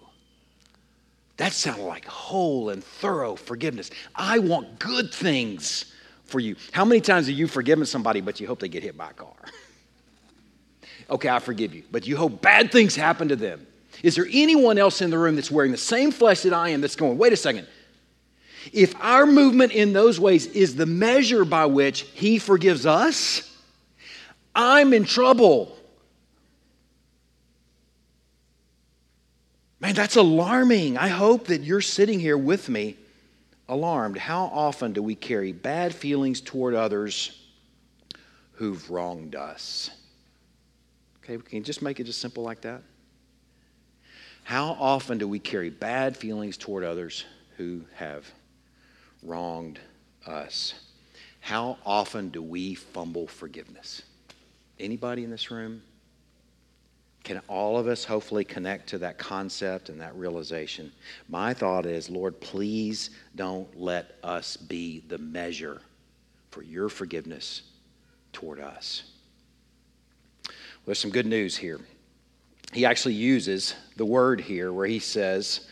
[1.37, 3.89] That sounded like whole and thorough forgiveness.
[4.15, 5.85] I want good things
[6.25, 6.55] for you.
[6.71, 9.13] How many times have you forgiven somebody, but you hope they get hit by a
[9.13, 9.33] car?
[11.09, 13.65] okay, I forgive you, but you hope bad things happen to them.
[14.03, 16.81] Is there anyone else in the room that's wearing the same flesh that I am
[16.81, 17.67] that's going, wait a second?
[18.71, 23.51] If our movement in those ways is the measure by which He forgives us,
[24.55, 25.72] I'm in trouble.
[29.83, 30.97] Man, that's alarming.
[30.97, 32.95] I hope that you're sitting here with me
[33.67, 34.17] alarmed.
[34.17, 37.37] How often do we carry bad feelings toward others
[38.53, 39.89] who've wronged us?
[41.21, 42.81] Okay, can you just make it just simple like that?
[44.45, 47.25] How often do we carry bad feelings toward others
[47.57, 48.25] who have
[49.21, 49.81] wronged
[50.25, 50.75] us?
[51.41, 54.01] How often do we fumble forgiveness?
[54.79, 55.81] Anybody in this room?
[57.23, 60.91] Can all of us hopefully connect to that concept and that realization?
[61.29, 65.81] My thought is, Lord, please don't let us be the measure
[66.51, 67.61] for your forgiveness
[68.33, 69.03] toward us.
[70.45, 70.53] Well,
[70.87, 71.79] there's some good news here.
[72.73, 75.67] He actually uses the word here where he says,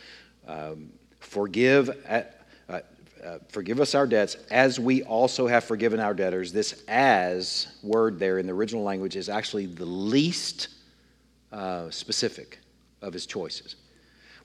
[0.48, 2.80] um, forgive, at, uh,
[3.22, 6.54] uh, forgive us our debts as we also have forgiven our debtors.
[6.54, 10.70] This as word there in the original language is actually the least
[11.52, 12.60] uh, specific
[13.02, 13.76] of his choices.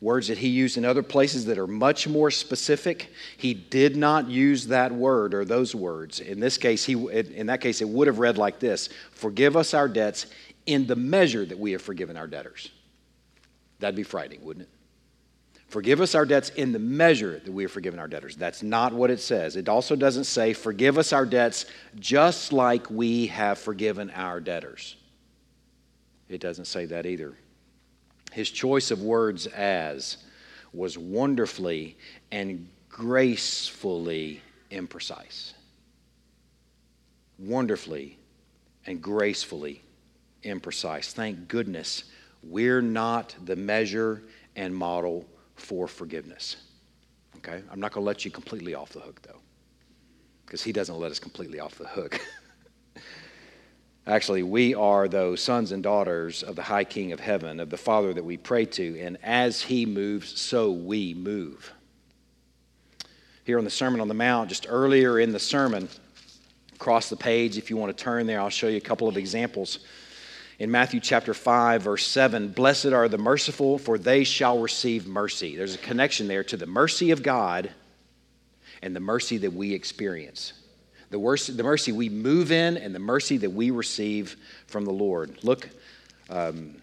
[0.01, 4.29] Words that he used in other places that are much more specific, he did not
[4.29, 6.21] use that word or those words.
[6.21, 9.73] In this case, he, in that case, it would have read like this Forgive us
[9.73, 10.27] our debts
[10.67, 12.71] in the measure that we have forgiven our debtors.
[13.79, 14.71] That'd be frightening, wouldn't it?
[15.69, 18.37] Forgive us our debts in the measure that we have forgiven our debtors.
[18.37, 19.57] That's not what it says.
[19.57, 21.67] It also doesn't say, Forgive us our debts
[21.99, 24.97] just like we have forgiven our debtors.
[26.29, 27.35] It doesn't say that either.
[28.33, 30.19] His choice of words as
[30.73, 31.97] was wonderfully
[32.31, 35.53] and gracefully imprecise.
[37.39, 38.19] Wonderfully
[38.87, 39.83] and gracefully
[40.43, 41.13] imprecise.
[41.13, 42.05] Thank goodness
[42.43, 44.23] we're not the measure
[44.55, 46.57] and model for forgiveness.
[47.39, 47.63] Okay?
[47.71, 49.41] I'm not going to let you completely off the hook, though,
[50.45, 52.21] because he doesn't let us completely off the hook.
[54.09, 57.77] Actually, we are those sons and daughters of the high King of heaven, of the
[57.77, 61.73] Father that we pray to, and as he moves, so we move.
[63.43, 65.89] Here on the Sermon on the Mount, just earlier in the sermon,
[66.77, 69.17] across the page, if you want to turn there, I'll show you a couple of
[69.17, 69.81] examples.
[70.61, 75.57] In Matthew chapter 5, verse 7, blessed are the merciful, for they shall receive mercy.
[75.57, 77.73] There's a connection there to the mercy of God
[78.83, 80.53] and the mercy that we experience
[81.11, 84.37] the, worst, the mercy we move in and the mercy that we receive
[84.67, 85.39] from the Lord.
[85.43, 85.69] Look
[86.31, 86.77] um,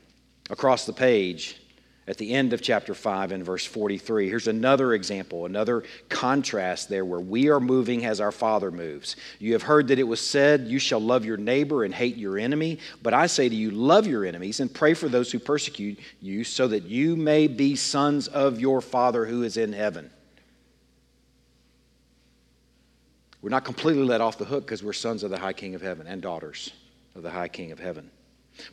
[0.49, 1.59] across the page
[2.07, 4.27] at the end of chapter 5 and verse 43.
[4.27, 9.15] Here's another example, another contrast there where we are moving as our Father moves.
[9.39, 12.37] You have heard that it was said, You shall love your neighbor and hate your
[12.37, 12.79] enemy.
[13.01, 16.43] But I say to you, love your enemies and pray for those who persecute you,
[16.43, 20.09] so that you may be sons of your Father who is in heaven.
[23.43, 25.81] We're not completely let off the hook because we're sons of the high king of
[25.81, 26.71] heaven and daughters
[27.13, 28.09] of the high king of heaven.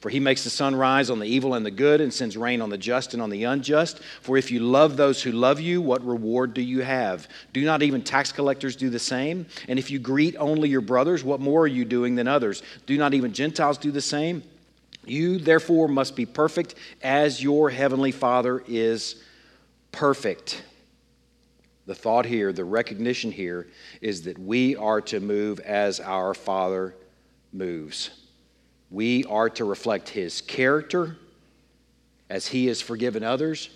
[0.00, 2.60] For he makes the sun rise on the evil and the good and sends rain
[2.62, 3.98] on the just and on the unjust.
[4.20, 7.26] For if you love those who love you, what reward do you have?
[7.52, 9.46] Do not even tax collectors do the same?
[9.66, 12.62] And if you greet only your brothers, what more are you doing than others?
[12.86, 14.44] Do not even Gentiles do the same?
[15.04, 19.16] You, therefore, must be perfect as your heavenly Father is
[19.90, 20.62] perfect.
[21.86, 23.66] The thought here, the recognition here,
[24.00, 26.94] is that we are to move as our Father
[27.52, 28.10] moves.
[28.90, 31.16] We are to reflect His character
[32.28, 33.70] as He has forgiven others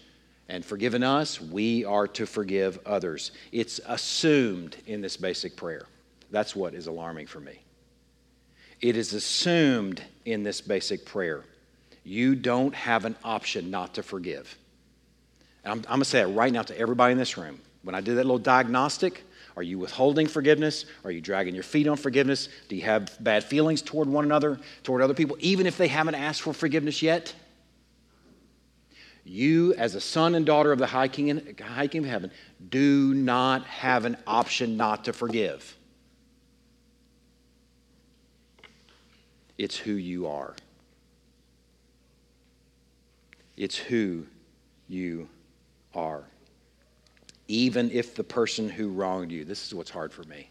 [0.48, 3.32] and forgiven us, we are to forgive others.
[3.50, 5.86] It's assumed in this basic prayer.
[6.30, 7.60] That's what is alarming for me.
[8.80, 11.44] It is assumed in this basic prayer.
[12.04, 14.58] You don't have an option not to forgive.
[15.64, 17.60] And I'm, I'm going to say it right now to everybody in this room.
[17.84, 19.22] When I did that little diagnostic,
[19.56, 20.86] are you withholding forgiveness?
[21.04, 22.48] Are you dragging your feet on forgiveness?
[22.68, 26.16] Do you have bad feelings toward one another, toward other people, even if they haven't
[26.16, 27.34] asked for forgiveness yet?
[29.24, 32.30] You, as a son and daughter of the High King, High King of Heaven,
[32.68, 35.76] do not have an option not to forgive.
[39.56, 40.54] It's who you are.
[43.56, 44.26] It's who
[44.88, 45.28] you
[45.94, 46.24] are.
[47.48, 50.48] Even if the person who wronged you, this is what's hard for me.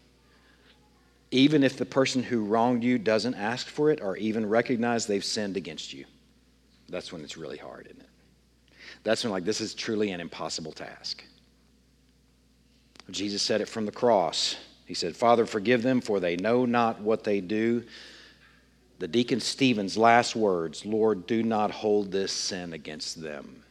[1.30, 5.24] Even if the person who wronged you doesn't ask for it or even recognize they've
[5.24, 6.04] sinned against you,
[6.88, 8.08] that's when it's really hard, isn't it?
[9.02, 11.24] That's when, like, this is truly an impossible task.
[13.10, 14.56] Jesus said it from the cross.
[14.86, 17.84] He said, Father, forgive them, for they know not what they do.
[19.00, 23.63] The deacon Stephen's last words Lord, do not hold this sin against them.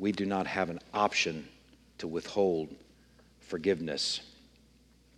[0.00, 1.46] We do not have an option
[1.98, 2.74] to withhold
[3.40, 4.20] forgiveness.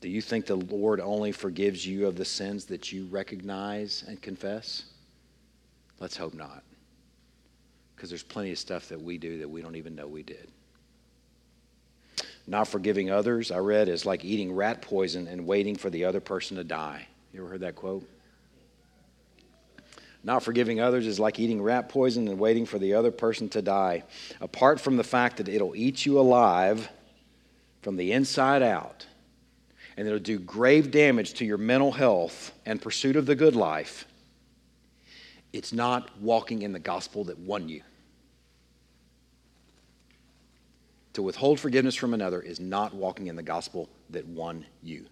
[0.00, 4.20] Do you think the Lord only forgives you of the sins that you recognize and
[4.20, 4.86] confess?
[6.00, 6.64] Let's hope not.
[7.94, 10.50] Because there's plenty of stuff that we do that we don't even know we did.
[12.48, 16.20] Not forgiving others, I read, is like eating rat poison and waiting for the other
[16.20, 17.06] person to die.
[17.32, 18.04] You ever heard that quote?
[20.24, 23.62] Not forgiving others is like eating rat poison and waiting for the other person to
[23.62, 24.04] die.
[24.40, 26.88] Apart from the fact that it'll eat you alive
[27.82, 29.06] from the inside out,
[29.96, 34.06] and it'll do grave damage to your mental health and pursuit of the good life,
[35.52, 37.82] it's not walking in the gospel that won you.
[41.14, 45.06] To withhold forgiveness from another is not walking in the gospel that won you,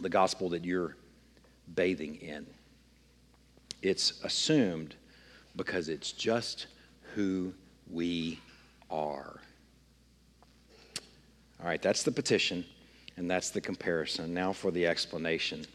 [0.00, 0.96] the gospel that you're
[1.74, 2.46] bathing in.
[3.82, 4.94] It's assumed
[5.56, 6.66] because it's just
[7.14, 7.52] who
[7.90, 8.40] we
[8.90, 9.40] are.
[11.60, 12.64] All right, that's the petition,
[13.16, 14.32] and that's the comparison.
[14.32, 15.66] Now for the explanation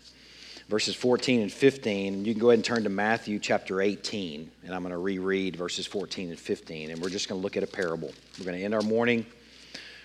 [0.67, 2.25] verses 14 and 15.
[2.25, 5.55] You can go ahead and turn to Matthew chapter 18, and I'm going to reread
[5.55, 8.11] verses 14 and 15, and we're just going to look at a parable.
[8.37, 9.25] We're going to end our morning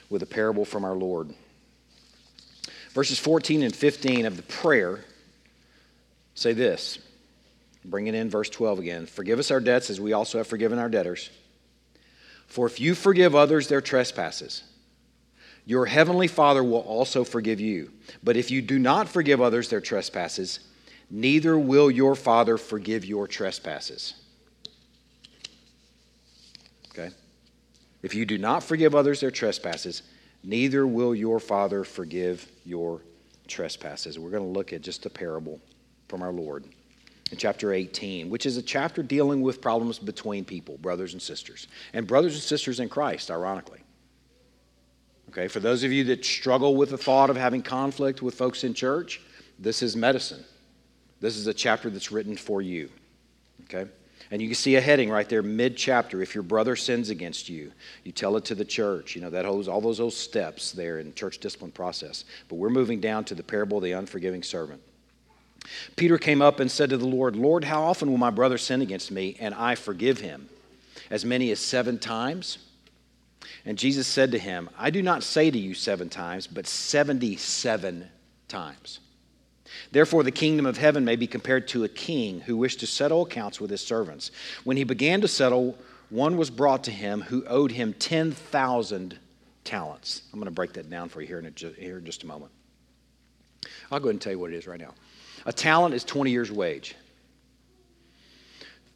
[0.08, 1.34] with a parable from our Lord.
[2.90, 5.00] Verses 14 and 15 of the prayer
[6.34, 6.98] say this.
[7.84, 9.06] Bring it in, verse 12 again.
[9.06, 11.30] Forgive us our debts as we also have forgiven our debtors.
[12.46, 14.62] For if you forgive others their trespasses,
[15.64, 17.90] your heavenly Father will also forgive you.
[18.22, 20.60] But if you do not forgive others their trespasses,
[21.10, 24.14] neither will your Father forgive your trespasses.
[26.90, 27.10] Okay?
[28.02, 30.02] If you do not forgive others their trespasses,
[30.44, 33.00] neither will your Father forgive your
[33.48, 34.18] trespasses.
[34.18, 35.60] We're going to look at just a parable
[36.08, 36.64] from our Lord
[37.32, 41.66] in chapter 18, which is a chapter dealing with problems between people, brothers and sisters,
[41.94, 43.80] and brothers and sisters in Christ, ironically.
[45.30, 48.64] Okay, for those of you that struggle with the thought of having conflict with folks
[48.64, 49.22] in church,
[49.58, 50.44] this is medicine.
[51.20, 52.90] This is a chapter that's written for you.
[53.64, 53.90] Okay?
[54.30, 56.20] And you can see a heading right there, mid chapter.
[56.20, 57.72] If your brother sins against you,
[58.04, 59.14] you tell it to the church.
[59.14, 62.26] You know, that holds all those old steps there in church discipline process.
[62.48, 64.82] But we're moving down to the parable of the unforgiving servant.
[65.96, 68.82] Peter came up and said to the Lord, Lord, how often will my brother sin
[68.82, 70.48] against me and I forgive him?
[71.10, 72.58] As many as seven times?
[73.64, 78.08] And Jesus said to him, I do not say to you seven times, but 77
[78.48, 79.00] times.
[79.90, 83.22] Therefore, the kingdom of heaven may be compared to a king who wished to settle
[83.22, 84.30] accounts with his servants.
[84.64, 85.78] When he began to settle,
[86.10, 89.18] one was brought to him who owed him 10,000
[89.64, 90.22] talents.
[90.32, 92.26] I'm going to break that down for you here in, a, here in just a
[92.26, 92.52] moment.
[93.90, 94.94] I'll go ahead and tell you what it is right now.
[95.46, 96.94] A talent is 20 years' wage.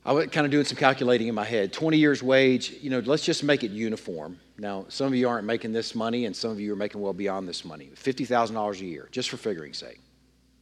[0.05, 1.73] I was kind of doing some calculating in my head.
[1.73, 4.39] 20 years' wage, you know, let's just make it uniform.
[4.57, 7.13] Now, some of you aren't making this money, and some of you are making well
[7.13, 7.91] beyond this money.
[7.97, 10.01] $50,000 a year, just for figuring sake.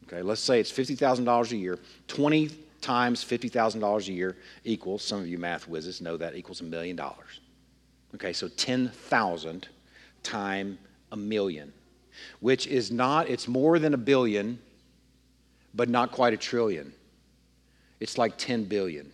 [0.06, 1.78] Okay, let's say it's $50,000 a year.
[2.08, 6.64] 20 times $50,000 a year equals, some of you math whizzes know that equals a
[6.64, 7.40] million dollars.
[8.14, 9.68] Okay, so 10,000
[10.22, 10.78] times
[11.12, 11.72] a million,
[12.40, 14.58] which is not, it's more than a billion,
[15.74, 16.92] but not quite a trillion.
[18.00, 19.10] It's like 10 billion.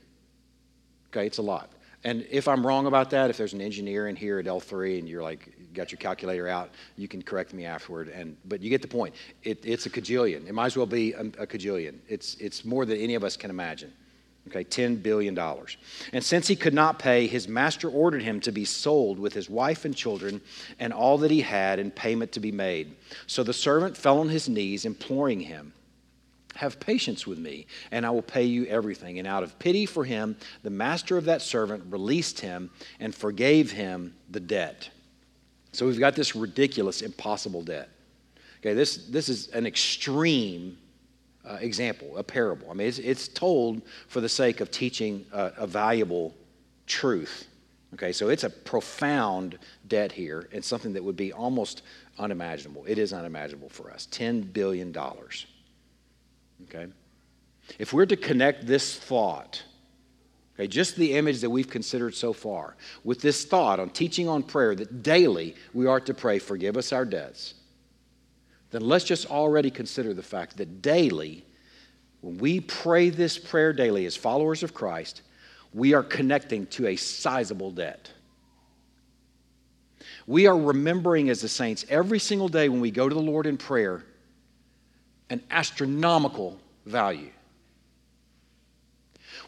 [1.08, 1.70] Okay, it's a lot.
[2.02, 5.08] And if I'm wrong about that, if there's an engineer in here at L3 and
[5.08, 8.08] you're like, got your calculator out, you can correct me afterward.
[8.08, 9.14] And but you get the point.
[9.42, 10.48] It, it's a cajillion.
[10.48, 11.98] It might as well be a, a cajillion.
[12.08, 13.92] It's it's more than any of us can imagine.
[14.48, 15.38] Okay, $10 billion.
[16.12, 19.50] And since he could not pay, his master ordered him to be sold with his
[19.50, 20.40] wife and children
[20.78, 22.96] and all that he had and payment to be made.
[23.26, 25.74] So the servant fell on his knees, imploring him.
[26.60, 29.18] Have patience with me, and I will pay you everything.
[29.18, 33.70] And out of pity for him, the master of that servant released him and forgave
[33.70, 34.88] him the debt.
[35.72, 37.88] So we've got this ridiculous, impossible debt.
[38.60, 40.76] Okay, this, this is an extreme
[41.44, 42.70] uh, example, a parable.
[42.70, 46.34] I mean, it's, it's, told for the sake of teaching a, a valuable
[46.86, 47.46] truth
[47.94, 49.58] Okay, so it's a profound
[49.88, 51.82] debt here and something that would be almost
[52.18, 52.84] unimaginable.
[52.86, 54.94] It is unimaginable for us $10 billion.
[56.64, 56.86] Okay?
[57.78, 59.62] If we're to connect this thought,
[60.54, 64.42] okay, just the image that we've considered so far, with this thought on teaching on
[64.42, 67.54] prayer that daily we are to pray, forgive us our debts,
[68.70, 71.44] then let's just already consider the fact that daily,
[72.20, 75.22] when we pray this prayer daily as followers of Christ,
[75.72, 78.10] we are connecting to a sizable debt.
[80.26, 83.46] We are remembering as the saints every single day when we go to the Lord
[83.46, 84.04] in prayer
[85.30, 87.30] an astronomical value.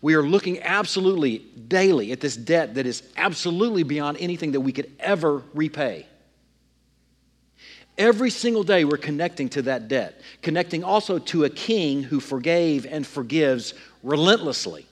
[0.00, 4.72] We are looking absolutely daily at this debt that is absolutely beyond anything that we
[4.72, 6.06] could ever repay.
[7.98, 12.86] Every single day, we're connecting to that debt, connecting also to a king who forgave
[12.86, 14.86] and forgives relentlessly.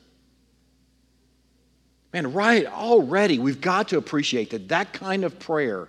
[2.13, 5.89] Man, right already, we've got to appreciate that that kind of prayer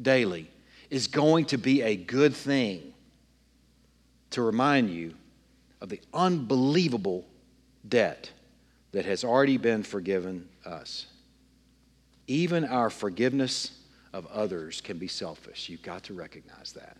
[0.00, 0.50] daily
[0.88, 2.91] is going to be a good thing
[4.32, 5.14] to remind you
[5.80, 7.24] of the unbelievable
[7.88, 8.30] debt
[8.92, 11.06] that has already been forgiven us.
[12.26, 13.78] Even our forgiveness
[14.12, 15.68] of others can be selfish.
[15.68, 16.96] You've got to recognize that.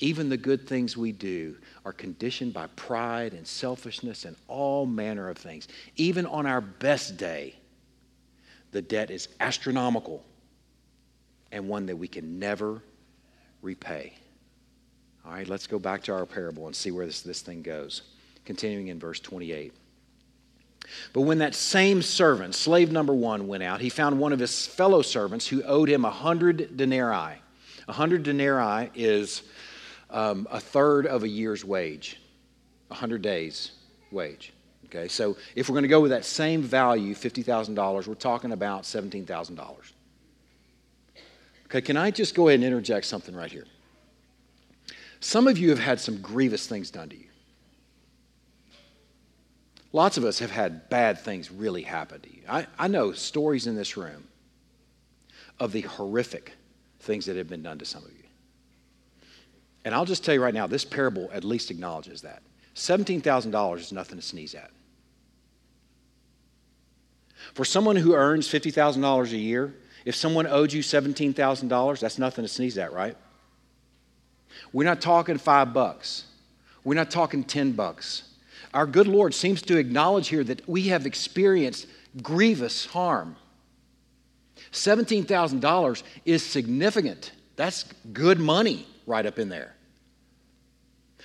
[0.00, 5.28] Even the good things we do are conditioned by pride and selfishness and all manner
[5.28, 5.68] of things.
[5.96, 7.54] Even on our best day,
[8.72, 10.24] the debt is astronomical
[11.52, 12.82] and one that we can never
[13.62, 14.12] repay.
[15.26, 18.02] All right, let's go back to our parable and see where this, this thing goes.
[18.44, 19.72] Continuing in verse 28.
[21.14, 24.66] But when that same servant, slave number one, went out, he found one of his
[24.66, 27.38] fellow servants who owed him a hundred denarii.
[27.88, 29.42] A hundred denarii is
[30.10, 32.20] um, a third of a year's wage,
[32.90, 33.72] a hundred days'
[34.10, 34.52] wage.
[34.86, 38.82] Okay, so if we're going to go with that same value, $50,000, we're talking about
[38.82, 39.92] $17,000.
[41.64, 43.64] Okay, can I just go ahead and interject something right here?
[45.24, 47.24] Some of you have had some grievous things done to you.
[49.90, 52.42] Lots of us have had bad things really happen to you.
[52.46, 54.28] I, I know stories in this room
[55.58, 56.52] of the horrific
[57.00, 58.28] things that have been done to some of you.
[59.86, 62.42] And I'll just tell you right now, this parable at least acknowledges that.
[62.74, 64.72] $17,000 is nothing to sneeze at.
[67.54, 72.48] For someone who earns $50,000 a year, if someone owed you $17,000, that's nothing to
[72.48, 73.16] sneeze at, right?
[74.72, 76.24] We're not talking five bucks.
[76.84, 78.24] We're not talking 10 bucks.
[78.72, 81.86] Our good Lord seems to acknowledge here that we have experienced
[82.22, 83.36] grievous harm.
[84.72, 87.32] $17,000 is significant.
[87.56, 89.74] That's good money right up in there.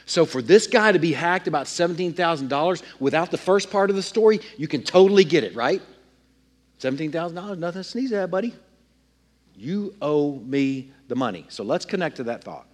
[0.05, 4.01] So for this guy to be hacked about $17,000 without the first part of the
[4.01, 5.81] story, you can totally get it, right?
[6.79, 8.55] $17,000, nothing to sneeze at, buddy.
[9.55, 11.45] You owe me the money.
[11.49, 12.68] So let's connect to that thought.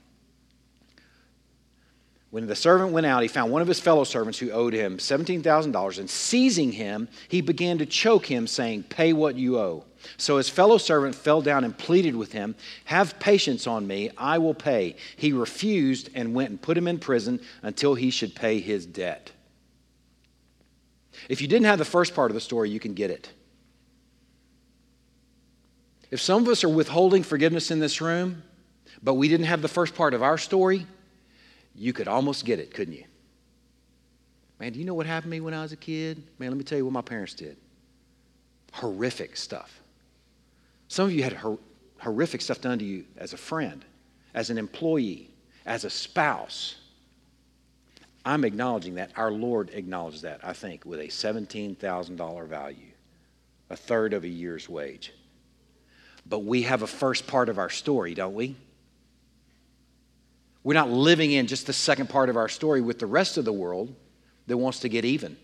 [2.36, 4.98] When the servant went out, he found one of his fellow servants who owed him
[4.98, 9.86] $17,000, and seizing him, he began to choke him, saying, Pay what you owe.
[10.18, 14.40] So his fellow servant fell down and pleaded with him, Have patience on me, I
[14.40, 14.98] will pay.
[15.16, 19.32] He refused and went and put him in prison until he should pay his debt.
[21.30, 23.30] If you didn't have the first part of the story, you can get it.
[26.12, 28.44] If some of us are withholding forgiveness in this room,
[29.02, 30.86] but we didn't have the first part of our story,
[31.76, 33.06] you could almost get it, couldn't you?
[34.60, 36.24] Man, do you know what happened to me when I was a kid?
[36.40, 37.58] Man, let me tell you what my parents did.
[38.72, 39.82] Horrific stuff.
[40.88, 41.60] Some of you had hor-
[41.98, 43.84] horrific stuff done to you as a friend,
[44.34, 45.30] as an employee,
[45.66, 46.76] as a spouse.
[48.24, 49.12] I'm acknowledging that.
[49.18, 52.92] Our Lord acknowledged that, I think, with a $17,000 value,
[53.70, 55.14] a third of a year's wage.
[56.26, 58.56] But we have a first part of our story, don't we?
[60.66, 63.46] We're not living in just the second part of our story with the rest of
[63.46, 63.96] the world
[64.48, 65.38] that wants to get even.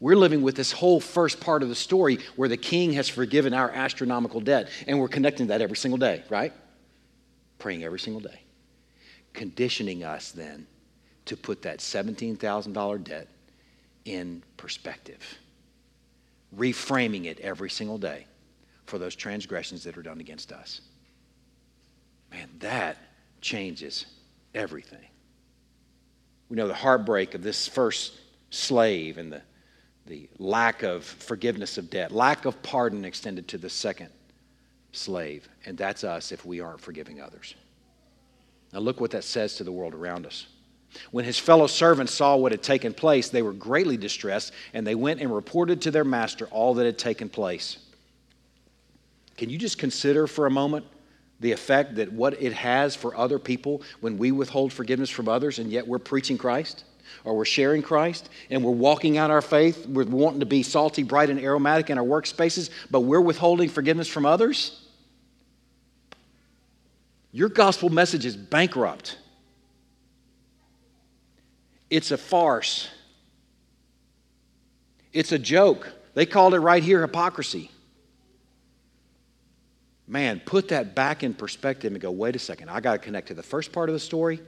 [0.00, 3.52] We're living with this whole first part of the story where the king has forgiven
[3.52, 6.54] our astronomical debt, and we're connecting that every single day, right?
[7.58, 8.40] Praying every single day.
[9.34, 10.66] Conditioning us then
[11.26, 13.28] to put that $17,000 debt
[14.06, 15.20] in perspective,
[16.56, 18.26] reframing it every single day
[18.86, 20.80] for those transgressions that are done against us.
[22.30, 22.96] Man, that
[23.40, 24.06] changes
[24.54, 25.06] everything.
[26.48, 28.14] We know the heartbreak of this first
[28.50, 29.42] slave and the,
[30.06, 34.08] the lack of forgiveness of debt, lack of pardon extended to the second
[34.92, 35.48] slave.
[35.66, 37.54] And that's us if we aren't forgiving others.
[38.72, 40.46] Now, look what that says to the world around us.
[41.10, 44.94] When his fellow servants saw what had taken place, they were greatly distressed, and they
[44.94, 47.78] went and reported to their master all that had taken place.
[49.36, 50.86] Can you just consider for a moment
[51.40, 55.58] the effect that what it has for other people when we withhold forgiveness from others
[55.58, 56.84] and yet we're preaching Christ?
[57.24, 59.86] Or we're sharing Christ and we're walking out our faith.
[59.86, 64.08] We're wanting to be salty, bright, and aromatic in our workspaces, but we're withholding forgiveness
[64.08, 64.84] from others?
[67.32, 69.18] Your gospel message is bankrupt.
[71.90, 72.88] It's a farce.
[75.12, 75.90] It's a joke.
[76.14, 77.70] They called it right here hypocrisy.
[80.08, 83.28] Man, put that back in perspective and go, wait a second, I got to connect
[83.28, 84.40] to the first part of the story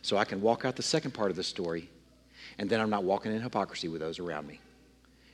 [0.00, 1.88] so I can walk out the second part of the story,
[2.58, 4.60] and then I'm not walking in hypocrisy with those around me.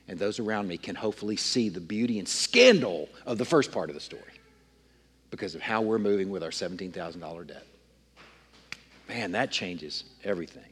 [0.07, 3.89] And those around me can hopefully see the beauty and scandal of the first part
[3.89, 4.23] of the story
[5.29, 7.65] because of how we're moving with our $17,000 debt.
[9.07, 10.63] Man, that changes everything.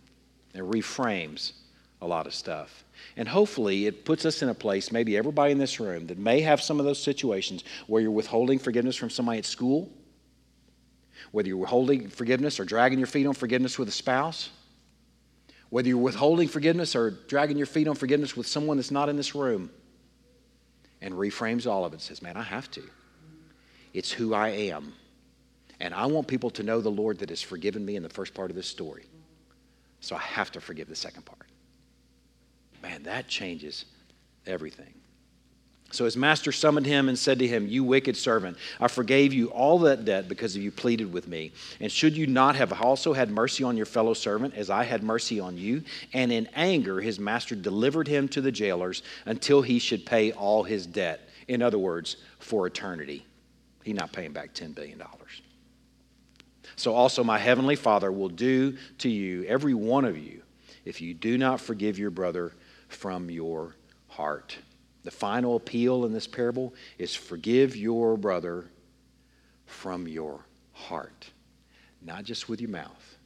[0.54, 1.54] It reframes
[2.02, 2.84] a lot of stuff.
[3.18, 6.42] And hopefully, it puts us in a place, maybe everybody in this room, that may
[6.42, 9.90] have some of those situations where you're withholding forgiveness from somebody at school,
[11.32, 14.50] whether you're withholding forgiveness or dragging your feet on forgiveness with a spouse,
[15.70, 19.16] whether you're withholding forgiveness or dragging your feet on forgiveness with someone that's not in
[19.18, 19.70] this room,
[21.02, 22.84] and reframes all of it and says, Man, I have to.
[23.94, 24.94] It's who I am.
[25.80, 28.34] And I want people to know the Lord that has forgiven me in the first
[28.34, 29.06] part of this story.
[30.00, 31.51] So I have to forgive the second part.
[32.82, 33.86] Man, that changes
[34.46, 34.94] everything.
[35.92, 39.48] So his master summoned him and said to him, You wicked servant, I forgave you
[39.48, 41.52] all that debt because you pleaded with me.
[41.82, 45.04] And should you not have also had mercy on your fellow servant as I had
[45.04, 45.84] mercy on you?
[46.14, 50.64] And in anger, his master delivered him to the jailers until he should pay all
[50.64, 51.30] his debt.
[51.50, 53.26] In other words, for eternity.
[53.84, 55.02] He's not paying back $10 billion.
[56.78, 60.42] So also my heavenly Father will do to you, every one of you,
[60.86, 62.54] if you do not forgive your brother
[62.92, 63.76] from your
[64.08, 64.58] heart.
[65.04, 68.66] The final appeal in this parable is forgive your brother
[69.66, 71.32] from your heart,
[72.02, 73.18] not just with your mouth,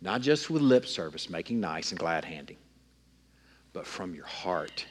[0.00, 2.56] not just with lip service, making nice and glad handing,
[3.72, 4.86] but from your heart,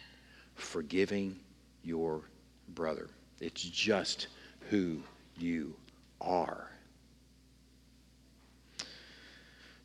[0.55, 1.39] forgiving
[1.83, 2.21] your
[2.69, 3.09] brother.
[3.41, 4.27] It's just
[4.69, 5.01] who
[5.37, 5.75] you
[6.21, 6.69] are.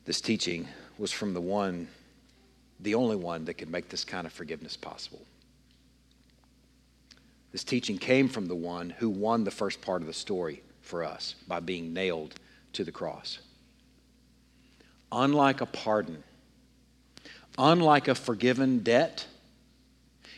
[0.05, 0.67] This teaching
[0.97, 1.89] was from the one
[2.79, 5.25] the only one that could make this kind of forgiveness possible.
[7.51, 11.03] This teaching came from the one who won the first part of the story for
[11.03, 12.35] us by being nailed
[12.73, 13.39] to the cross.
[15.11, 16.23] Unlike a pardon,
[17.57, 19.25] unlike a forgiven debt,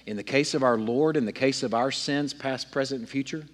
[0.06, 3.10] in the case of our Lord, in the case of our sins, past, present, and
[3.10, 3.46] future,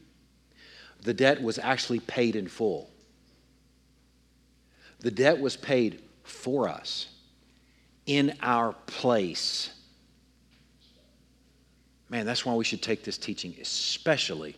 [1.01, 2.89] the debt was actually paid in full.
[4.99, 7.14] The debt was paid for us
[8.05, 9.71] in our place.
[12.09, 14.55] Man, that's why we should take this teaching especially,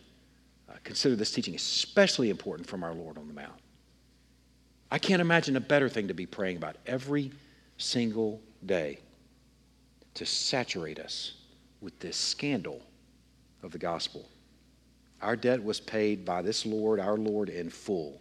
[0.68, 3.60] uh, consider this teaching especially important from our Lord on the Mount.
[4.90, 7.32] I can't imagine a better thing to be praying about every
[7.76, 8.98] single day
[10.14, 11.34] to saturate us
[11.80, 12.82] with this scandal
[13.62, 14.28] of the gospel.
[15.20, 18.20] Our debt was paid by this Lord, our Lord, in full.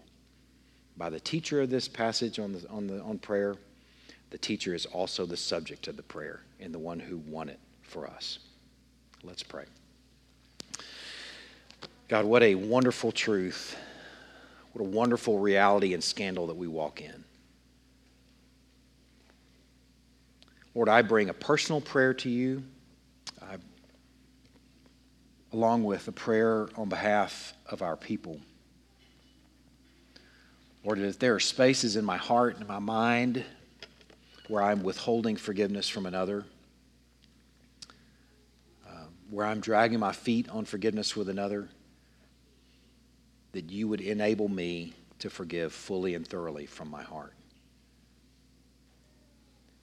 [0.97, 3.55] By the teacher of this passage on, the, on, the, on prayer,
[4.29, 7.59] the teacher is also the subject of the prayer and the one who won it
[7.81, 8.39] for us.
[9.23, 9.65] Let's pray.
[12.07, 13.77] God, what a wonderful truth.
[14.73, 17.23] What a wonderful reality and scandal that we walk in.
[20.75, 22.63] Lord, I bring a personal prayer to you,
[23.41, 23.57] I,
[25.51, 28.39] along with a prayer on behalf of our people.
[30.83, 33.43] Lord, if there are spaces in my heart and my mind
[34.47, 36.45] where I'm withholding forgiveness from another,
[38.87, 41.67] uh, where I'm dragging my feet on forgiveness with another,
[43.51, 47.33] that you would enable me to forgive fully and thoroughly from my heart.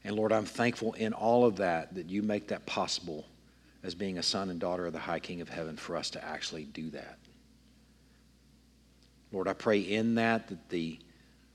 [0.05, 3.25] And Lord, I'm thankful in all of that that you make that possible
[3.83, 6.25] as being a son and daughter of the high King of heaven for us to
[6.25, 7.19] actually do that.
[9.33, 10.99] Lord, I pray in that that the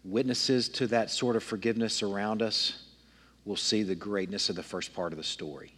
[0.04, 2.89] witnesses to that sort of forgiveness around us
[3.50, 5.74] we'll see the greatness of the first part of the story.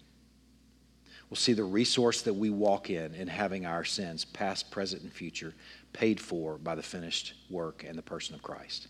[1.30, 5.14] We'll see the resource that we walk in in having our sins, past, present, and
[5.14, 5.54] future,
[5.94, 8.90] paid for by the finished work and the person of Christ.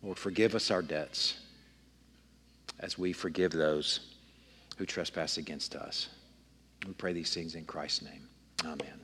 [0.00, 1.38] Lord, forgive us our debts
[2.78, 4.14] as we forgive those
[4.76, 6.08] who trespass against us.
[6.86, 8.28] We pray these things in Christ's name.
[8.64, 9.00] Amen.